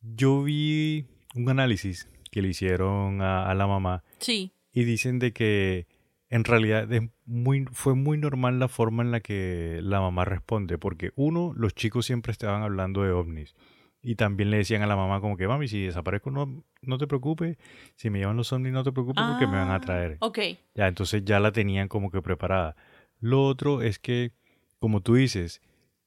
[0.00, 4.52] Yo vi un análisis que le hicieron a, a la mamá Sí.
[4.72, 5.86] y dicen de que
[6.28, 10.78] en realidad es muy, fue muy normal la forma en la que la mamá responde,
[10.78, 13.54] porque uno, los chicos siempre estaban hablando de ovnis
[14.00, 17.06] y también le decían a la mamá como que, mami, si desaparezco no, no te
[17.06, 17.58] preocupes,
[17.96, 20.16] si me llevan los ovnis no te preocupes porque me van a Ah, traer.
[20.20, 20.38] Ok.
[20.74, 22.74] Ya, entonces ya la tenían como que preparada.
[23.20, 24.32] Lo otro es que,
[24.80, 25.60] como tú dices,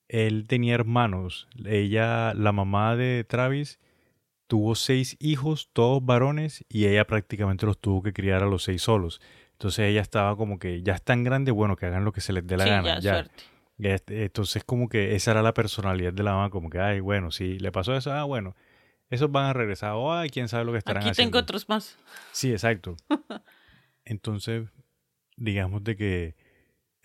[0.08, 1.48] él tenía hermanos.
[1.66, 3.80] Ella, la mamá de Travis,
[4.48, 8.82] tuvo seis hijos, todos varones, y ella prácticamente los tuvo que criar a los seis
[8.84, 9.22] solos.
[9.54, 12.34] Entonces ella estaba como que ya es tan grande, bueno, que hagan lo que se
[12.34, 13.00] les dé la sí, gana.
[13.00, 13.28] ya, ya.
[13.78, 17.32] Este, Entonces como que esa era la personalidad de la mamá, como que, ay, bueno,
[17.32, 18.56] si le pasó eso, ah, bueno,
[19.10, 21.32] esos van a regresar, o ay, quién sabe lo que estarán Aquí haciendo.
[21.32, 21.98] tengo otros más.
[22.32, 22.96] Sí, exacto.
[24.06, 24.68] Entonces,
[25.38, 26.36] digamos de que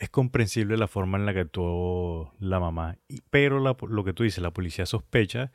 [0.01, 2.97] es comprensible la forma en la que actuó la mamá.
[3.31, 5.53] Pero la- lo que tú dices, la policía sospecha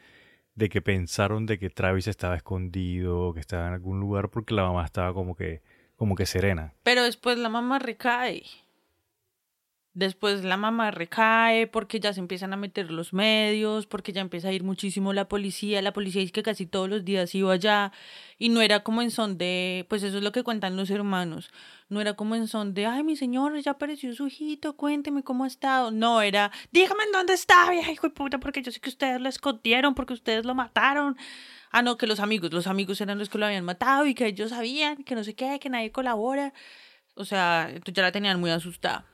[0.53, 4.63] de que pensaron de que Travis estaba escondido, que estaba en algún lugar porque la
[4.63, 5.61] mamá estaba como que,
[5.97, 6.73] como que serena.
[6.83, 8.43] Pero después la mamá recae.
[9.95, 14.49] Después la mamá recae porque ya se empiezan a meter los medios, porque ya empieza
[14.49, 15.81] a ir muchísimo la policía.
[15.81, 17.93] La policía dice que casi todos los días iba allá
[18.37, 21.49] y no era como en son de, pues eso es lo que cuentan los hermanos.
[21.87, 25.45] No era como en son de, ay, mi señor, ya apareció su hijito, cuénteme cómo
[25.45, 25.91] ha estado.
[25.91, 29.29] No, era, dígame en dónde está, hijo de puta, porque yo sé que ustedes lo
[29.29, 31.15] escondieron, porque ustedes lo mataron.
[31.71, 34.27] Ah, no, que los amigos, los amigos eran los que lo habían matado y que
[34.27, 36.53] ellos sabían, que no sé qué, que nadie colabora.
[37.15, 39.05] O sea, ya la tenían muy asustada.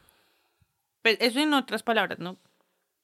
[1.02, 2.38] Pues eso en otras palabras, ¿no?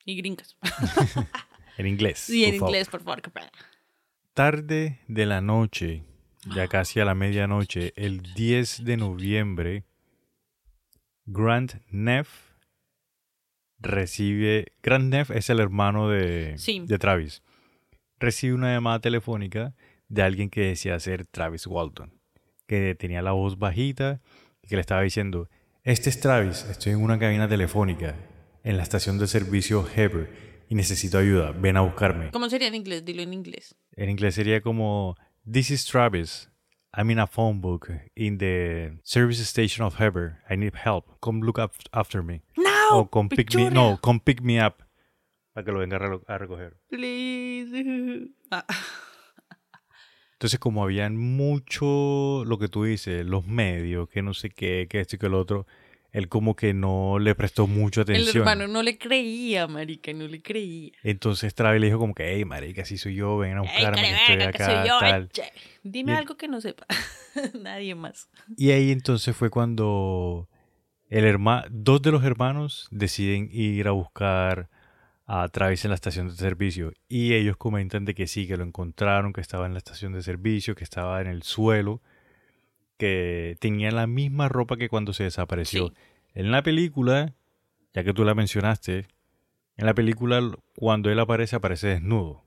[0.06, 0.56] Y gringas.
[1.78, 2.18] En inglés.
[2.18, 2.70] Sí, en por favor.
[2.72, 3.22] inglés, por favor.
[3.22, 3.52] qué pena.
[4.34, 6.04] Tarde de la noche,
[6.56, 9.84] ya casi a la medianoche, el 10 de noviembre,
[11.28, 12.30] Grant Neff
[13.80, 14.74] recibe.
[14.82, 16.82] Grant Neff es el hermano de, Sí.
[16.86, 17.44] de Travis.
[18.20, 19.76] Recibe una llamada telefónica
[20.08, 22.20] de alguien que decía ser Travis Walton,
[22.66, 24.20] que tenía la voz bajita
[24.64, 25.50] y que le estaba diciendo:
[25.88, 28.13] Este es Travis, estoy en una cabina telefónica
[28.65, 32.30] en la estación de servicio Heber y necesito ayuda, ven a buscarme.
[32.32, 33.06] ¿Cómo sería en inglés?
[33.06, 33.73] Dilo en inglés.
[33.95, 35.15] En inglés sería como
[35.50, 36.52] This is Travis.
[36.91, 40.43] I'm in a phone book in the service station of Heber.
[40.50, 41.06] I need help.
[41.21, 42.41] Come look up after me.
[42.58, 43.00] No.
[43.00, 43.69] o come pick me.
[43.69, 44.84] No, come pick me up.
[45.54, 45.95] Para que lo venga
[46.28, 46.76] a recoger.
[46.89, 48.28] Please.
[48.52, 48.65] Ah,
[50.38, 55.00] Entonces, como habían mucho, lo que tú dices, los medios, que no sé qué, que
[55.00, 55.65] esto y que lo otro,
[56.12, 58.38] él como que no le prestó mucha el atención.
[58.47, 60.91] hermano no le creía, marica, no le creía.
[61.04, 64.38] Entonces Travis le dijo como que, hey, marica, si soy yo, ven a buscarme, estoy
[64.38, 65.23] que acá, soy yo, tal.
[65.26, 65.52] eche.
[65.84, 66.86] Dime Y el- algo que no sepa.
[67.60, 68.30] Nadie más.
[68.56, 70.47] Y ahí entonces fue cuando
[71.10, 74.69] el herma- dos de los hermanos deciden ir a buscar
[75.28, 76.94] a Travis en la estación de servicio.
[77.10, 80.24] Y ellos comentan de que sí, que lo encontraron, que estaba en la estación de
[80.24, 82.02] servicio, que estaba en el suelo,
[82.98, 85.90] que tenía la misma ropa que cuando se desapareció.
[85.90, 85.94] Sí.
[86.34, 87.34] En la película,
[87.94, 89.08] ya que tú la mencionaste,
[89.76, 90.42] en la película
[90.78, 92.44] cuando él aparece, aparece desnudo.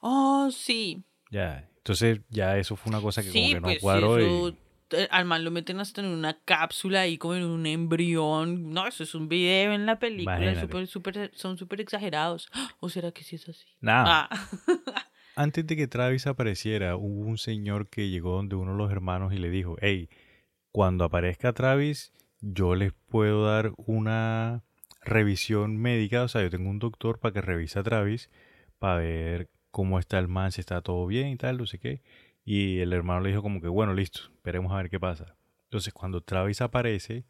[0.00, 1.02] Oh, sí.
[1.30, 4.48] Ya, entonces ya eso fue una cosa que como Sí, que no pues cuadró eso
[4.50, 4.65] y...
[5.10, 8.70] al man lo meten hasta en una cápsula ahí como en un embrión.
[8.70, 10.60] No, eso es un video en la película.
[10.60, 12.48] Súper, súper- son súper exagerados.
[12.80, 13.66] ¿O será que sí es así?
[13.80, 14.28] Nada.
[14.30, 14.48] Ah.
[15.36, 19.34] Antes de que Travis apareciera, hubo un señor que llegó donde uno de los hermanos
[19.34, 20.08] y le dijo, hey,
[20.72, 24.62] cuando aparezca Travis, yo les puedo dar una
[25.02, 28.30] revisión médica, o sea, yo tengo un doctor para que revise a Travis
[28.78, 32.00] para ver cómo está el man, si está todo bien y tal, no sé qué.
[32.46, 35.34] Y el hermano le dijo como que, bueno, listo, esperemos a ver qué pasa.
[35.64, 37.24] Entonces, cuando Travis aparece,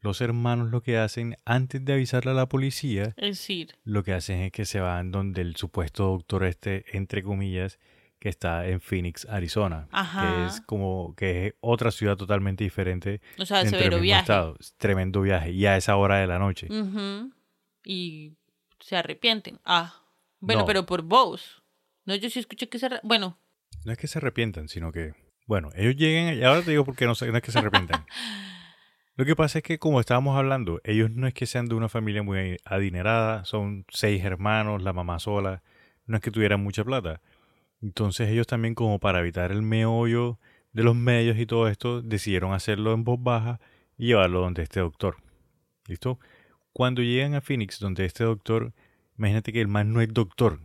[0.00, 4.12] los hermanos lo que hacen, antes de avisarle a la policía, Es decir, lo que
[4.14, 7.78] hacen es que se van donde el supuesto doctor este, entre comillas,
[8.20, 10.46] que está en Phoenix, Arizona, que Ajá.
[10.46, 14.20] es como que es otra ciudad totalmente diferente o sea, dentro del severo mismo viaje.
[14.22, 14.56] estado.
[14.78, 16.68] Tremendo viaje y a esa hora de la noche.
[17.84, 18.34] Y
[18.78, 19.58] se arrepienten.
[19.64, 20.02] Ah,
[20.38, 20.66] bueno, No.
[20.66, 21.62] pero por vos.
[22.04, 22.88] No, yo sí escuché que se...
[23.02, 23.38] Bueno,
[23.84, 25.14] No es que se arrepientan, sino que,
[25.46, 28.04] bueno, ellos llegan y ahora te digo por qué no, no es que se arrepientan.
[29.16, 31.88] Lo que pasa es que, como estábamos hablando, ellos no es que sean de una
[31.88, 35.62] familia muy adinerada, son seis hermanos, la mamá sola,
[36.06, 37.20] no es que tuvieran mucha plata.
[37.82, 40.38] Entonces ellos también, como para evitar el meollo
[40.72, 43.60] de los medios y todo esto, decidieron hacerlo en voz baja
[43.98, 45.16] y llevarlo donde este doctor.
[45.86, 46.18] ¿Listo?
[46.72, 48.72] Cuando llegan a Phoenix, donde este doctor,
[49.18, 50.60] imagínate que el man no es doctor.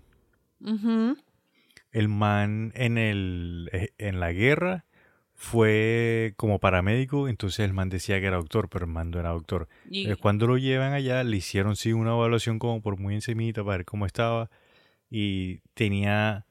[1.95, 4.83] El man en, el, eh, en la guerra
[5.33, 9.29] fue como paramédico, entonces el man decía que era doctor, pero el man no era
[9.29, 9.67] doctor.
[9.89, 13.77] Y- Cuando lo llevan allá, le hicieron sí una evaluación como por muy encimita para
[13.77, 14.49] ver cómo estaba
[15.09, 16.45] y tenía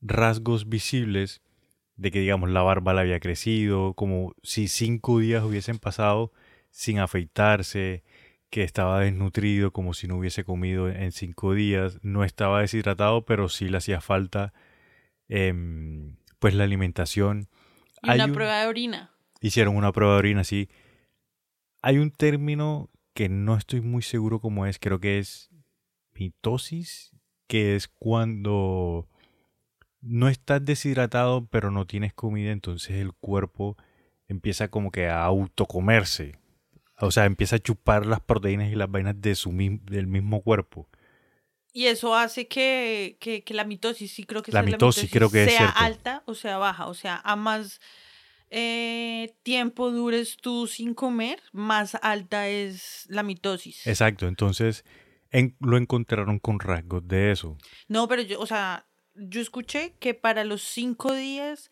[0.00, 1.42] rasgos visibles
[1.96, 6.32] de que, digamos, la barba le había crecido, como si cinco días hubiesen pasado
[6.70, 8.02] sin afeitarse,
[8.48, 13.48] que estaba desnutrido, como si no hubiese comido en cinco días, no estaba deshidratado, pero
[13.48, 14.52] sí le hacía falta,
[15.30, 17.48] em, pues, la alimentación.
[18.02, 19.10] y Hay una un- prueba de orina.
[19.40, 20.68] hicieron una prueba de orina así.
[21.82, 25.50] Hay un término que no estoy muy seguro cómo es, creo que es
[26.14, 27.12] mitosis,
[27.46, 29.08] que es cuando
[30.00, 33.76] no estás deshidratado pero no tienes comida, entonces el cuerpo
[34.28, 36.36] empieza como que a autocomerse.
[36.98, 40.88] O sea, empieza a chupar las proteínas y las vainas de su del mismo cuerpo.
[41.72, 45.10] Y eso hace que, que, que la mitosis, sí creo que La esa es mitosis,
[45.10, 46.86] creo que sea alta o sea baja.
[46.88, 47.80] O sea, a más
[48.50, 53.86] eh, tiempo dures tú sin comer, más alta es la mitosis.
[53.86, 54.84] Exacto, entonces
[55.30, 57.56] en- lo encontraron con rasgos de eso.
[57.86, 61.70] No, pero yo, o sea, yo escuché que para los cinco días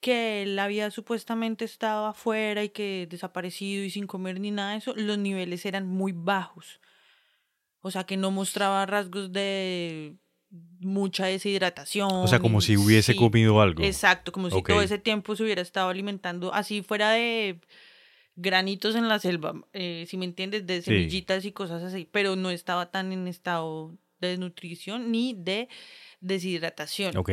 [0.00, 4.78] que él había supuestamente estado afuera y que desaparecido y sin comer ni nada de
[4.78, 6.80] eso, los niveles eran muy bajos.
[7.80, 10.16] O sea, que no mostraba rasgos de
[10.80, 12.08] mucha deshidratación.
[12.10, 13.82] O sea, como si hubiese sí, comido algo.
[13.82, 17.60] Exacto, como si todo ese tiempo se hubiera estado alimentando así fuera de
[18.36, 20.90] granitos en la selva, eh, si me entiendes, de Sí.
[20.90, 25.68] semillitas y cosas así, pero no estaba tan en estado de desnutrición ni de
[26.20, 27.16] deshidratación.
[27.16, 27.30] Ok.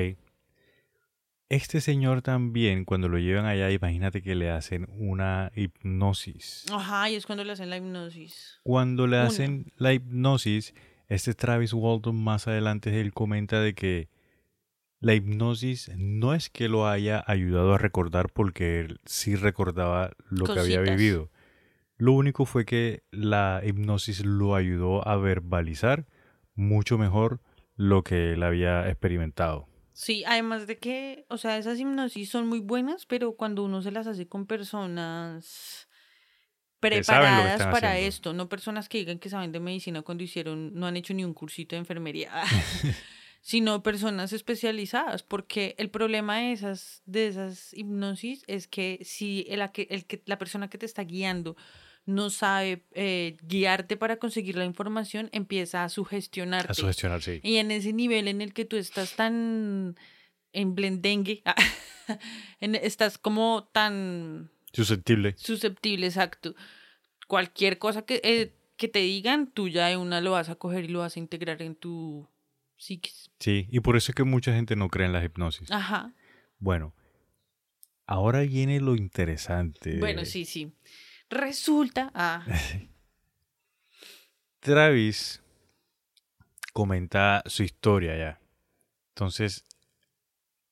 [1.54, 6.66] Este señor también, cuando lo llevan allá, imagínate que le hacen una hipnosis.
[6.72, 8.60] Ajá, y es cuando le hacen la hipnosis.
[8.64, 10.74] Cuando le hacen la hipnosis,
[11.10, 14.10] este Travis Walton más adelante él comenta de que
[15.00, 20.48] la hipnosis no es que lo haya ayudado a recordar porque él sí recordaba lo
[20.48, 21.30] que había vivido.
[21.98, 26.08] Lo único fue que la hipnosis lo ayudó a verbalizar
[26.56, 27.42] mucho mejor
[27.76, 29.68] lo que él había experimentado.
[29.94, 33.92] Sí, además de que, o sea, esas hipnosis son muy buenas, pero cuando uno se
[33.92, 35.88] las hace con personas
[36.90, 37.98] Que que preparadas para haciendo.
[37.98, 41.24] esto, no personas que digan que saben de medicina cuando hicieron, no han hecho ni
[41.26, 42.32] un cursito de enfermería,
[43.42, 49.62] sino personas especializadas, porque el problema de esas, de esas hipnosis es que si el,
[49.62, 51.56] el la persona que te está guiando
[52.06, 56.72] no sabe eh, guiarte para conseguir la información, empieza a sugestionarte.
[56.72, 57.40] A sugestionar, sí.
[57.44, 59.96] Y en ese nivel en el que tú estás tan
[60.52, 61.42] en blendengue,
[62.60, 65.34] en- estás como tan Susceptible.
[65.38, 66.56] susceptible, exacto.
[67.28, 70.84] Cualquier cosa que, eh, que te digan, tú ya de una lo vas a coger
[70.84, 72.28] y lo vas a integrar en tu
[72.76, 73.32] psiquis.
[73.40, 75.72] Sí, y por eso es que mucha gente no cree en las hipnosis.
[75.72, 76.14] Ajá.
[76.60, 76.94] Bueno,
[78.06, 80.00] ahora viene lo interesante.
[80.00, 80.74] Bueno, sí, sí.
[81.30, 82.46] Resulta, ah,
[84.60, 85.42] Travis
[86.74, 88.40] comenta su historia ya.
[89.10, 89.66] Entonces,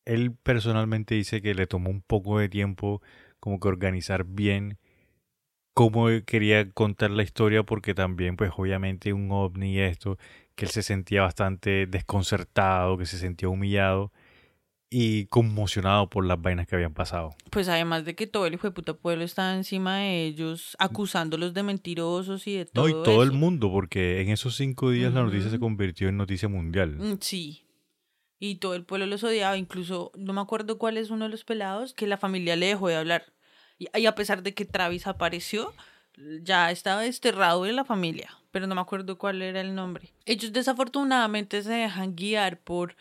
[0.06, 3.02] él personalmente dice que le tomó un poco de tiempo
[3.39, 4.78] como que organizar bien
[5.74, 10.18] cómo quería contar la historia porque también pues obviamente un ovni esto,
[10.56, 14.12] que él se sentía bastante desconcertado, que se sentía humillado
[14.94, 17.34] y conmocionado por las vainas que habían pasado.
[17.50, 21.54] Pues además de que todo el hijo de puta pueblo estaba encima de ellos, acusándolos
[21.54, 22.88] de mentirosos y de todo.
[22.88, 26.18] No, y todo el mundo, porque en esos cinco días la noticia se convirtió en
[26.18, 26.98] noticia mundial.
[27.00, 27.66] Mm, Sí.
[28.38, 31.46] Y todo el pueblo los odiaba, incluso no me acuerdo cuál es uno de los
[31.46, 33.32] pelados, que la familia le dejó de hablar.
[33.78, 35.74] Y, y a pesar de que Travis apareció,
[36.42, 40.12] ya estaba desterrado de la familia, pero no me acuerdo cuál era el nombre.
[40.26, 42.96] Ellos desafortunadamente se dejan guiar por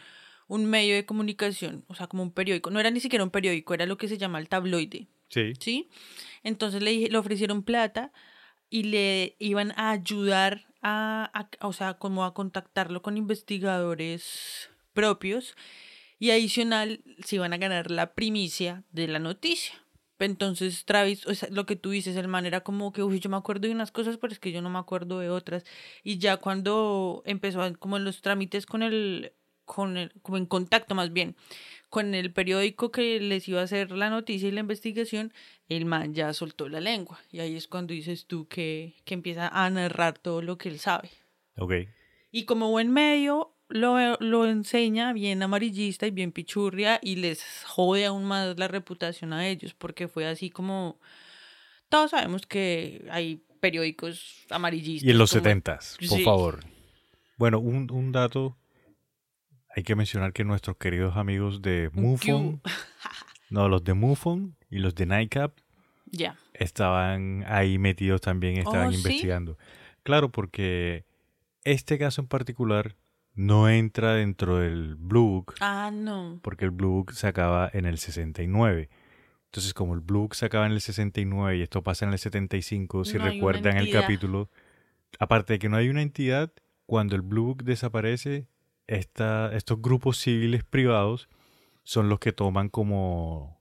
[0.51, 2.71] un medio de comunicación, o sea, como un periódico.
[2.71, 5.07] No era ni siquiera un periódico, era lo que se llama el tabloide.
[5.29, 5.53] Sí.
[5.61, 5.89] ¿sí?
[6.43, 8.13] Entonces le, dije- le ofrecieron plata
[8.69, 15.55] y le iban a ayudar a, a- o sea, como a contactarlo con investigadores propios
[16.19, 19.75] y adicional se iban a ganar la primicia de la noticia.
[20.19, 23.31] Entonces Travis, o sea, lo que tú dices, el man era como que, uy, yo
[23.31, 25.65] me acuerdo de unas cosas, pero es que yo no me acuerdo de otras.
[26.03, 29.33] Y ya cuando empezó como los trámites con el,
[29.75, 31.37] con el, como en contacto más bien,
[31.89, 35.33] con el periódico que les iba a hacer la noticia y la investigación,
[35.69, 37.21] el man ya soltó la lengua.
[37.31, 40.79] Y ahí es cuando dices tú que, que empieza a narrar todo lo que él
[40.79, 41.11] sabe.
[41.57, 41.73] Ok.
[42.33, 48.07] Y como buen medio, lo, lo enseña bien amarillista y bien pichurria y les jode
[48.07, 50.99] aún más la reputación a ellos, porque fue así como...
[51.89, 55.07] Todos sabemos que hay periódicos amarillistas.
[55.07, 56.25] Y en los como- setentas, por Sí.
[56.25, 56.61] favor.
[57.37, 58.57] Bueno, un, un dato.
[59.77, 62.61] Hay que mencionar que nuestros queridos amigos de MUFON,
[63.51, 65.57] no, los de MUFON y los de NICAP
[66.11, 66.37] Ya.
[66.55, 68.97] estaban ahí metidos también, estaban Oh, ¿sí?
[68.99, 69.57] investigando.
[70.03, 71.05] Claro, porque
[71.65, 72.97] este caso en particular
[73.35, 76.41] no entra dentro del Blue Book, Ah, no.
[76.43, 78.89] porque el Blue Book se acaba en el 69.
[79.47, 82.19] Entonces, como el Blue Book se acaba en el 69 y esto pasa en el
[82.19, 84.49] 75, si No recuerdan el capítulo,
[85.19, 86.53] aparte de que no hay una entidad,
[86.87, 88.47] cuando el Blue Book desaparece,
[88.91, 91.29] esta, estos grupos civiles privados
[91.83, 93.61] son los que toman como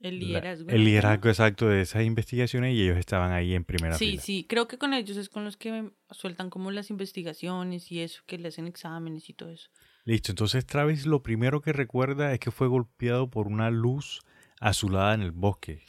[0.00, 0.70] El la- liderazgo.
[0.70, 0.84] el ¿no?
[0.84, 4.22] liderazgo exacto de esas investigaciones y ellos estaban ahí en primera Sí, fila.
[4.22, 8.22] sí, creo que con ellos es con los que sueltan como las investigaciones y eso,
[8.26, 9.70] que le hacen exámenes y todo eso.
[10.04, 14.20] Listo, entonces Travis lo primero que recuerda es que fue golpeado por una luz
[14.60, 15.82] azulada en el bosque.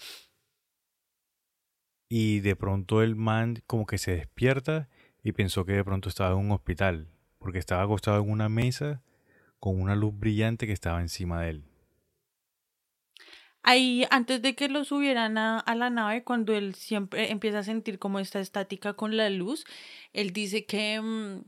[2.10, 4.88] Y de pronto el man como que se despierta
[5.24, 7.10] y pensó que de pronto estaba en un hospital,
[7.48, 9.02] porque estaba acostado en una mesa
[9.62, 11.64] con una luz brillante que estaba encima de él.
[13.64, 17.64] Ahí, antes de que lo subieran a, a la nave, cuando él siempre empieza a
[17.64, 19.64] sentir como esta estática con la luz,
[20.12, 21.44] él dice que, mm,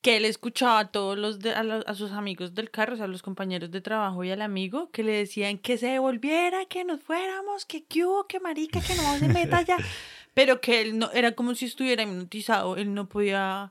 [0.00, 2.96] que él escuchaba a todos los de, a, los- a sus amigos del carro, o
[2.96, 6.64] sea, a los compañeros de trabajo y al amigo, que le decían que se devolviera,
[6.64, 9.76] que nos fuéramos, que qué hubo, que marica, que no se meta allá.
[10.34, 13.70] Pero que él no, era como si estuviera hipnotizado, él no podía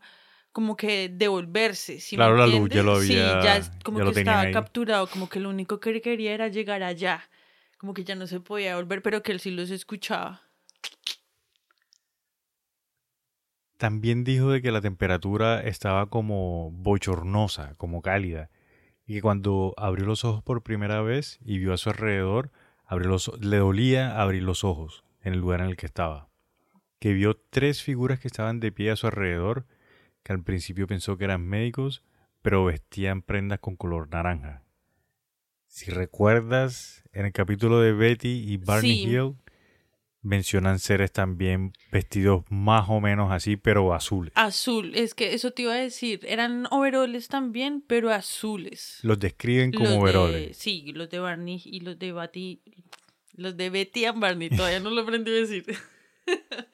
[0.51, 1.99] como que devolverse.
[1.99, 4.51] ¿sí Claro, la luz ya lo Sí, había- ya como ya lo que estaba ahí.
[4.53, 7.29] capturado, como que lo único que quería era llegar allá
[7.77, 10.43] como que ya no se podía volver, pero que él sí los escuchaba.
[13.77, 18.51] También dijo de que la temperatura estaba como bochornosa, como cálida,
[19.07, 22.51] y que cuando abrió los ojos por primera vez y vio a su alrededor,
[22.85, 26.29] abrió los, le dolía abrir los ojos en el lugar en el que estaba.
[26.99, 29.65] Que vio tres figuras que estaban de pie a su alrededor,
[30.23, 32.03] que al principio pensó que eran médicos,
[32.41, 34.63] pero vestían prendas con color naranja.
[35.67, 39.09] Si recuerdas, en el capítulo de Betty y Barney Sí.
[39.09, 39.35] Hill,
[40.23, 44.31] mencionan seres también vestidos más o menos así, pero azules.
[44.35, 48.99] Azul, es que eso te iba a decir, eran overoles también, pero azules.
[49.01, 50.57] Los describen como Los de- overoles.
[50.57, 52.61] Sí, los de Barney y los de Betty,
[53.33, 55.65] los de Betty and Barney, todavía no lo aprendí a decir.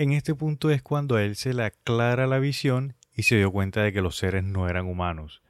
[0.00, 3.52] En este punto es cuando a él se le aclara la visión y se dio
[3.52, 5.42] cuenta de que los seres no eran humanos.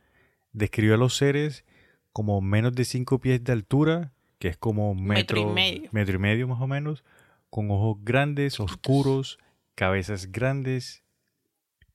[0.53, 1.65] Describió a los seres
[2.13, 5.91] como menos de 5 pies de altura, que es como Metro metro, y medio.
[5.93, 7.05] metro y medio más o menos,
[7.49, 9.39] con ojos grandes, oscuros,
[9.77, 11.05] cabezas grandes,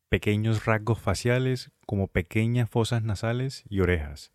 [0.08, 4.32] pequeños rasgos faciales, como pequeñas fosas nasales y orejas.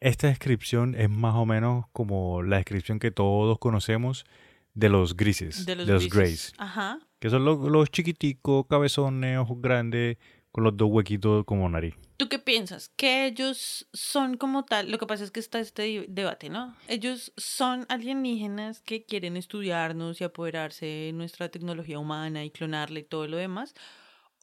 [0.00, 4.26] Esta descripción es más o menos como la descripción que todos conocemos
[4.74, 6.10] de los grises, De los, greys.
[6.12, 6.52] grises.
[6.58, 6.98] Ajá.
[7.20, 10.18] Que son los, los chiquiticos, cabezones, ojos grandes,
[10.50, 11.94] con los dos huequitos como nariz.
[12.16, 12.88] ¿Tú qué piensas?
[12.90, 16.76] Que ellos son como tal, lo que pasa es que está este debate, ¿no?
[16.86, 23.04] Ellos son alienígenas que quieren estudiarnos y apoderarse de nuestra tecnología humana y clonarla y
[23.04, 23.74] todo lo demás.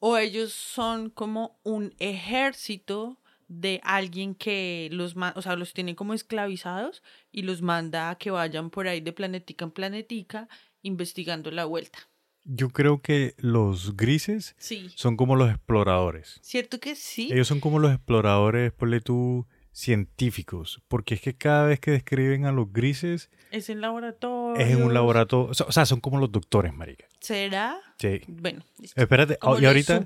[0.02, 3.21] O ellos son como un ejército
[3.54, 8.32] de alguien que los, o sea, los tiene como esclavizados y los manda a que
[8.32, 10.48] vayan por ahí de planetica en planetica
[10.82, 12.00] investigando la vuelta.
[12.46, 14.90] Yo creo que los grises Sí.
[14.96, 16.40] son como los exploradores.
[16.42, 17.30] ¿Cierto que sí?
[17.32, 22.46] Ellos son como los exploradores, ponle tú, científicos, porque es que cada vez que describen
[22.46, 24.62] a los grises Es en laboratorio.
[24.66, 27.06] es en un laboratorio, o sea, son como los doctores, marica.
[27.20, 27.78] ¿Será?
[28.00, 28.22] Sí.
[28.28, 29.00] Bueno, listo.
[29.00, 29.98] Espérate, ¿Como y los ahorita?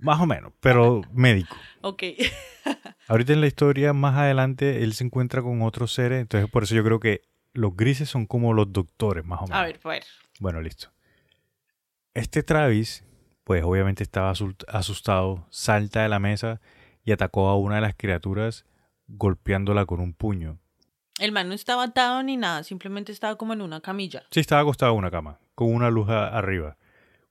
[0.00, 1.56] Más o menos, pero médico.
[1.80, 2.02] Ok.
[3.08, 6.74] Ahorita en la historia, más adelante, él se encuentra con otros seres, entonces por eso
[6.74, 7.22] yo creo que
[7.52, 9.58] los grises son como los doctores, más o menos.
[9.58, 10.04] A ver, ver.
[10.38, 10.92] Bueno, listo.
[12.14, 13.04] Este Travis,
[13.44, 14.32] pues obviamente estaba
[14.68, 16.60] asustado, salta de la mesa
[17.04, 18.66] y atacó a una de las criaturas
[19.06, 20.58] golpeándola con un puño.
[21.18, 24.24] El man no estaba atado ni nada, simplemente estaba como en una camilla.
[24.30, 26.76] Sí, estaba acostado en una cama, con una luz arriba.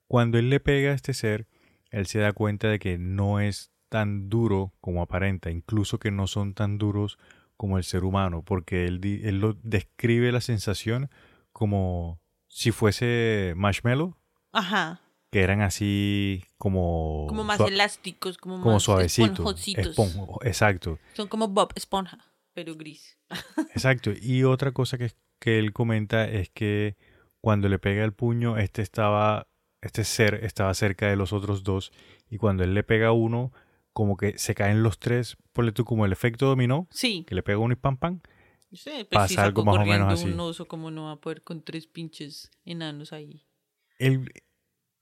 [0.07, 1.47] Cuando él le pega a este ser,
[1.91, 6.27] él se da cuenta de que no es tan duro como aparenta, incluso que no
[6.27, 7.17] son tan duros
[7.55, 8.99] como el ser humano, porque él,
[9.39, 11.09] lo describe la sensación
[11.51, 14.15] como si fuese marshmallow,
[14.51, 15.01] Ajá.
[15.31, 17.25] que eran así como...
[17.27, 19.31] Como más elásticos, como, como más suavecitos.
[19.31, 19.97] esponjositos.
[19.97, 22.19] Espon- exacto, Son como Bob Esponja,
[22.53, 23.17] pero gris.
[23.73, 24.11] exacto.
[24.21, 26.95] Y otra cosa que, que él comenta es que
[27.41, 29.47] cuando le pega el puño, este estaba,
[29.87, 31.91] este ser estaba cerca de los otros dos,
[32.29, 33.51] y cuando él le pega a uno,
[33.93, 37.25] como que se caen los tres, ponle tú como el efecto dominó, Sí.
[37.27, 38.19] que le pega uno y pam pam.
[38.71, 40.25] Sí, pues Pasa si algo más o menos así.
[40.29, 43.45] un oso, como no va a poder con tres pinches enanos ahí?
[43.97, 44.29] Él,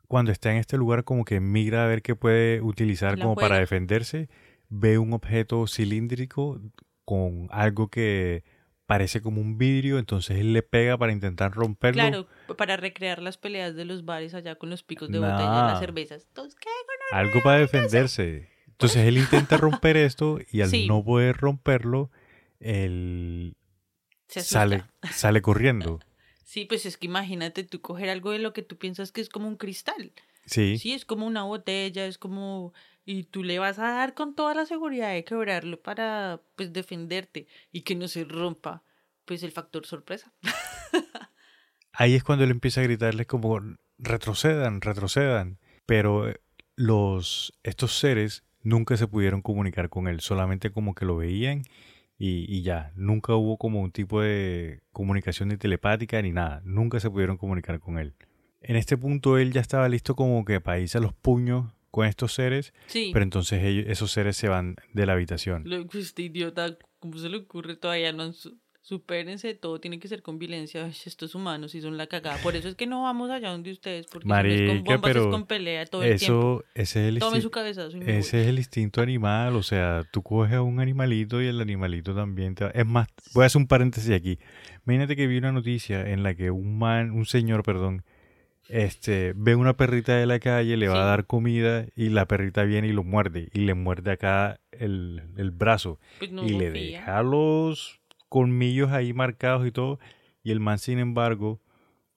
[0.08, 3.36] cuando está en este lugar, como que migra a ver qué puede utilizar La como
[3.36, 4.30] para defenderse,
[4.70, 6.62] ve un objeto cilíndrico
[7.06, 8.44] con algo que
[8.86, 12.02] parece como un vidrio, entonces él le pega para intentar romperlo.
[12.02, 12.28] Claro,
[12.58, 15.68] para recrear las peleas de los bares allá con los picos de botella y Nah.
[15.72, 16.26] las cervezas.
[16.28, 16.70] Entonces, ¿qué?
[17.12, 18.50] algo para defenderse.
[18.68, 20.88] Entonces él intenta romper esto y al Sí.
[20.88, 22.10] no poder romperlo,
[22.60, 23.56] él
[24.28, 26.00] sale, sale corriendo.
[26.48, 29.30] Sí, pues es que imagínate tú coger algo de lo que tú piensas que es
[29.30, 30.14] como un cristal.
[30.46, 32.72] Sí, Sí, es como una botella, es como...
[33.06, 37.48] Y tú le vas a dar con toda la seguridad de quebrarlo para, pues, defenderte
[37.72, 38.84] y que no se rompa,
[39.26, 40.34] pues, el factor sorpresa.
[41.94, 43.62] ahí es cuando él empieza a gritarles como
[43.98, 45.60] retrocedan, retrocedan.
[45.86, 46.42] Pero eh,
[46.76, 51.64] los estos seres nunca se pudieron comunicar con él, solamente como que lo veían
[52.18, 52.92] y, y ya.
[52.96, 56.62] Nunca hubo como un tipo de comunicación ni telepática ni nada.
[56.66, 58.16] Nunca se pudieron comunicar con él.
[58.62, 62.06] En este punto él ya estaba listo como que para irse a los puños con
[62.08, 63.12] estos seres, Sí.
[63.14, 65.64] pero entonces ellos- esos seres se van de la habitación.
[65.66, 68.12] Lo que este idiota, ¿cómo se le ocurre todavía?
[68.12, 70.86] No, su- supérense, todo tiene que ser con violencia.
[70.88, 72.38] Estos humanos sí son la cagada.
[72.44, 74.84] Por eso es que no vamos allá donde ustedes, porque si no es Marica, con
[74.84, 76.64] bombas, pero es con pelea todo el tiempo.
[76.76, 78.44] Ese es el Tome su cabezazo y me Ese voy.
[78.44, 82.54] es el instinto animal, o sea, tú coges a un animalito y el animalito también
[82.54, 82.72] te va...
[82.72, 84.38] Es más, voy a hacer un paréntesis aquí.
[84.86, 88.04] Imagínate que vi una noticia en la que un man, un señor, perdón,
[88.68, 92.64] este, ve una perrita de la calle, le va a dar comida y la perrita
[92.64, 96.72] viene y lo muerde y le muerde acá el, el brazo Pues no y le
[96.72, 100.00] deja los colmillos ahí marcados y todo
[100.44, 101.62] y el man sin embargo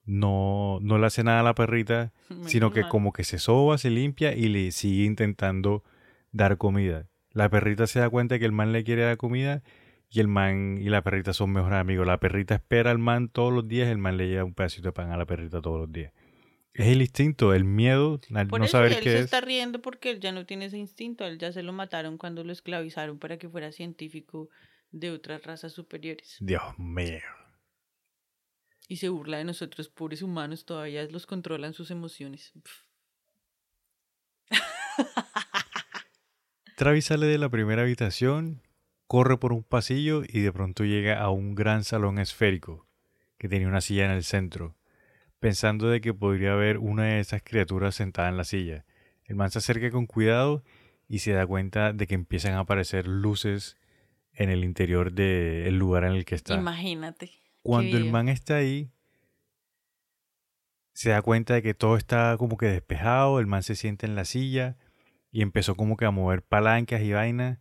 [0.05, 2.13] no, no le hace nada a la perrita
[2.47, 2.91] sino que mal.
[2.91, 5.85] como que se soba, se limpia y le sigue intentando
[6.33, 7.07] dar comida.
[7.33, 9.63] La perrita se da cuenta que el man le quiere dar comida
[10.11, 12.07] y el man y la perrita son mejores amigos.
[12.07, 14.93] La perrita espera al man todos los días, el man le lleva un pedacito de
[14.93, 16.13] pan a la perrita todos los días.
[16.79, 19.25] Es el instinto, el miedo, al Por no eso saber él qué se es.
[19.25, 21.25] está riendo porque él ya no tiene ese instinto.
[21.25, 24.49] Él ya se lo mataron cuando lo esclavizaron para que fuera científico
[24.93, 26.37] de otras razas superiores.
[26.39, 27.19] Dios mío.
[28.87, 32.53] Y se burla de nosotros, pobres humanos, todavía los controlan sus emociones.
[36.77, 38.63] Travis sale de la primera habitación,
[39.09, 42.87] corre por un pasillo y de pronto llega a un gran salón esférico
[43.37, 44.77] que tenía una silla en el centro,
[45.41, 48.85] pensando de que podría haber una de esas criaturas sentada en la silla.
[49.25, 50.65] El man se acerca con cuidado
[51.09, 53.77] y se da cuenta de que empiezan a aparecer luces
[54.33, 56.55] en el interior del lugar en el que está.
[56.55, 57.31] Imagínate.
[57.63, 58.91] Cuando el man está ahí,
[60.93, 64.15] se da cuenta de que todo está como que despejado, el man se sienta en
[64.15, 64.77] la silla
[65.31, 67.59] y empezó como que a mover palancas y vainas.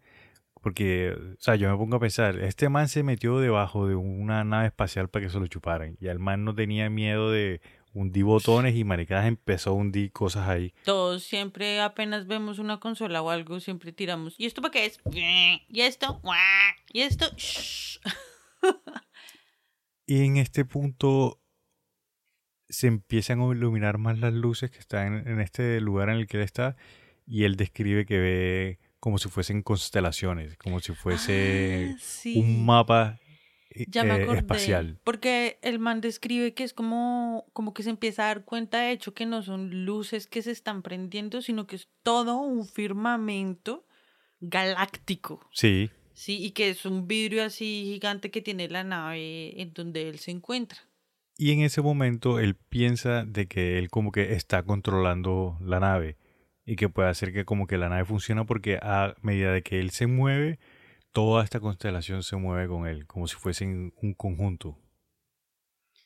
[0.62, 4.44] Porque, o sea, yo me pongo a pensar, este man se metió debajo de una
[4.44, 5.98] nave espacial para que se lo chuparan.
[6.00, 7.62] Y el man no tenía miedo de
[7.94, 10.74] hundir botones y maricadas empezó a hundir cosas ahí.
[10.84, 14.36] Todos siempre apenas vemos una consola o algo, siempre tiramos.
[14.38, 15.00] ¿Y esto para qué es?
[15.68, 16.22] ¿Y esto?
[16.92, 17.26] ¿Y esto?
[20.10, 21.42] Y en este punto
[22.70, 26.28] se empiezan a iluminar más las luces que están en, en este lugar en el
[26.28, 26.78] que él está.
[27.26, 32.38] Y él describe que ve como si fuesen constelaciones, como si fuese Ah, sí.
[32.40, 33.20] un mapa
[33.70, 34.40] eh, Ya me eh, acordé.
[34.40, 35.00] espacial.
[35.04, 38.92] Porque el man describe que es como, como que se empieza a dar cuenta, de
[38.92, 43.86] hecho, que no son luces que se están prendiendo, sino que es todo un firmamento
[44.40, 45.42] galáctico.
[45.52, 50.10] Sí, Sí, y que es un vidrio así gigante que tiene la nave en donde
[50.10, 50.80] él se encuentra.
[51.38, 56.18] Y en ese momento él piensa de que él como que está controlando la nave
[56.68, 59.80] y que puede hacer que como que la nave funciona porque a medida de que
[59.80, 60.60] él se mueve,
[61.14, 64.78] toda esta constelación se mueve con él, como si fuesen un conjunto.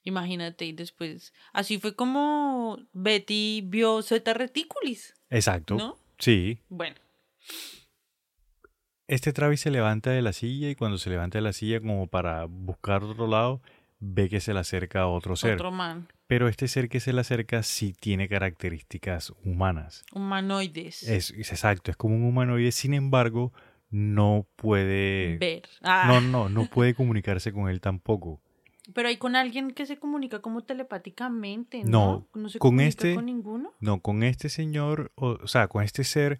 [0.03, 5.15] Imagínate, y después, así fue como Betty vio Zeta Reticulis.
[5.31, 5.75] Exacto.
[5.75, 5.97] ¿No?
[6.19, 6.59] Sí.
[6.69, 6.95] Bueno,
[9.07, 12.05] Este Travis se levanta de la silla y cuando se levanta de la silla como
[12.05, 13.61] para buscar otro lado,
[13.99, 15.55] ve que se le acerca a otro ser.
[15.55, 20.05] otro man, Pero este ser que se le acerca sí tiene características humanas.
[20.13, 21.03] humanoides.
[21.03, 23.51] Es, es exacto, es como un humanoide, sin embargo,
[23.89, 25.37] no puede...
[25.39, 25.63] Ver.
[25.81, 28.39] Ah, No, no, no puede comunicarse con él tampoco.
[28.93, 32.41] Pero hay con alguien que se comunica como telepáticamente, No, ¿no?
[32.41, 33.73] No se con comunica este- con ninguno.
[33.81, 36.39] No, con este señor, o, o sea, con este ser,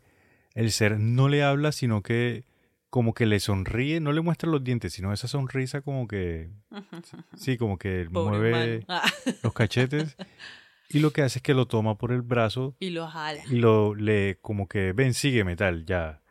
[0.54, 2.46] el ser no le habla, sino que
[2.92, 6.52] como que le sonríe, no le muestra los dientes, sino esa sonrisa como que,
[7.36, 8.86] sí, como que Pobre mueve.
[8.88, 9.10] Ah,
[9.44, 10.16] los cachetes
[10.89, 13.42] y lo que hace es que lo toma por el brazo y lo jala.
[13.50, 16.22] y lo le como que ven, sígueme tal, ya,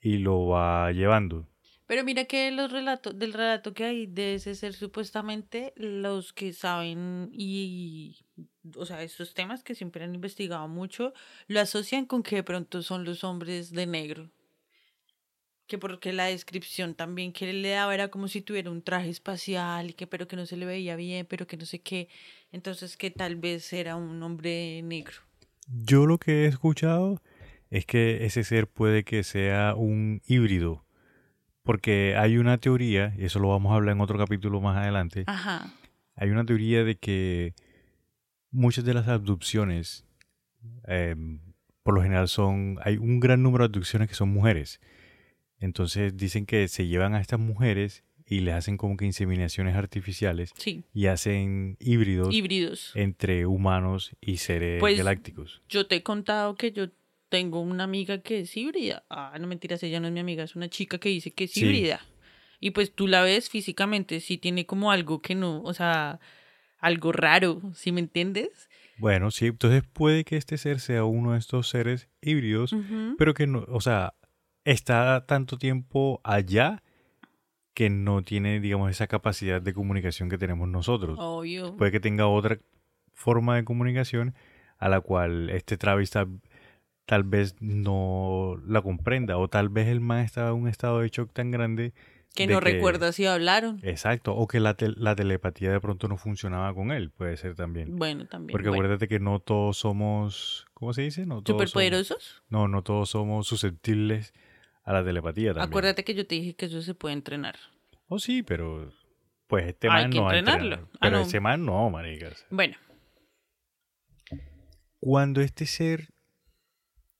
[0.00, 1.48] y lo va llevando.
[1.88, 6.52] Pero mira que los relatos, del relato que hay de ese ser, supuestamente los que
[6.52, 8.24] saben y,
[8.76, 11.12] o sea, estos temas que siempre han investigado mucho,
[11.48, 14.30] lo asocian con que de pronto son los hombres de negro.
[15.66, 19.08] Que porque la descripción también que él le daba era como si tuviera un traje
[19.08, 22.08] espacial, y que pero que no se le veía bien, pero que no sé qué.
[22.52, 25.16] Entonces que tal vez era un hombre negro.
[25.68, 27.22] Yo lo que he escuchado
[27.70, 30.84] es que ese ser puede que sea un híbrido,
[31.62, 35.24] porque hay una teoría, y eso lo vamos a hablar en otro capítulo más adelante,
[35.26, 35.72] Ajá.
[36.14, 37.54] hay una teoría de que
[38.50, 40.04] muchas de las abducciones,
[40.86, 41.16] eh,
[41.82, 44.80] por lo general son, hay un gran número de abducciones que son mujeres.
[45.58, 50.50] Entonces dicen que se llevan a estas mujeres y le hacen como que inseminaciones artificiales
[50.56, 50.84] Sí.
[50.94, 52.92] y hacen híbridos Híbridos.
[52.94, 55.62] entre humanos y seres Pues, galácticos.
[55.68, 56.88] Yo te he contado que yo
[57.28, 59.04] tengo una amiga que es híbrida.
[59.10, 61.52] Ah, no mentiras, ella no es mi amiga, es una chica que dice que es
[61.52, 61.64] Sí.
[61.64, 62.00] híbrida.
[62.60, 66.18] Y pues tú la ves físicamente, sí tiene como algo que no, o sea,
[66.78, 68.70] algo raro, ¿sí me entiendes?
[68.96, 72.74] Bueno, sí, entonces puede que este ser sea uno de estos seres híbridos,
[73.18, 74.14] pero que no, o sea,
[74.64, 76.82] está tanto tiempo allá
[77.74, 81.18] que no tiene, digamos, esa capacidad de comunicación que tenemos nosotros.
[81.20, 81.76] Obvio.
[81.76, 82.58] Puede que tenga otra
[83.12, 84.34] forma de comunicación
[84.78, 86.40] a la cual este Travis tal,
[87.04, 91.08] tal vez no la comprenda, o tal vez el man estaba en un estado de
[91.08, 91.92] shock tan grande
[92.34, 93.78] que no recuerda si hablaron.
[93.82, 97.54] Exacto, o que la, tel- la telepatía de pronto no funcionaba con él, puede ser
[97.54, 97.96] también.
[97.96, 98.52] Bueno, también.
[98.52, 98.82] Porque bueno.
[98.84, 101.26] acuérdate que no todos somos, ¿cómo se dice?
[101.26, 102.42] No todos somos- ¿Superpoderosos?
[102.48, 104.32] no, no todos somos susceptibles
[104.84, 105.68] a la telepatía también.
[105.68, 107.56] Acuérdate que yo te dije que eso se puede entrenar.
[108.08, 108.92] Oh, sí, pero
[109.46, 110.74] pues este man no va entrenarlo.
[110.76, 110.90] entrenar.
[110.94, 111.22] Ah, Pero no.
[111.22, 112.46] ese man no, maricas.
[112.50, 112.76] Bueno,
[115.00, 116.08] Cuando este ser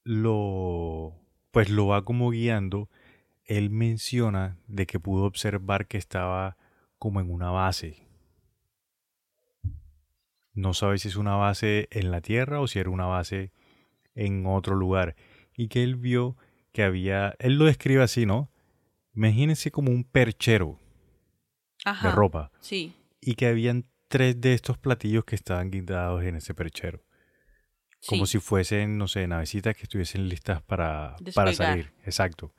[0.05, 1.15] lo
[1.51, 2.89] pues lo va como guiando,
[3.45, 6.57] él menciona de que pudo observar que estaba
[6.99, 8.07] como en una base.
[10.53, 13.53] No sabe si es una base en la Tierra o si era una base
[14.15, 15.17] en otro lugar.
[15.57, 16.37] Y que él vio
[16.75, 18.51] que había, él lo describe así, ¿no?
[19.15, 20.81] Imagínense como un perchero
[21.85, 22.09] ajá.
[22.09, 22.51] de ropa.
[22.61, 22.93] Sí.
[23.21, 27.01] Y que habían tres de estos platillos que estaban guindados en ese perchero.
[28.09, 31.93] Como si fuesen, no sé, navecitas que estuviesen listas para, para salir.
[32.05, 32.53] Exacto.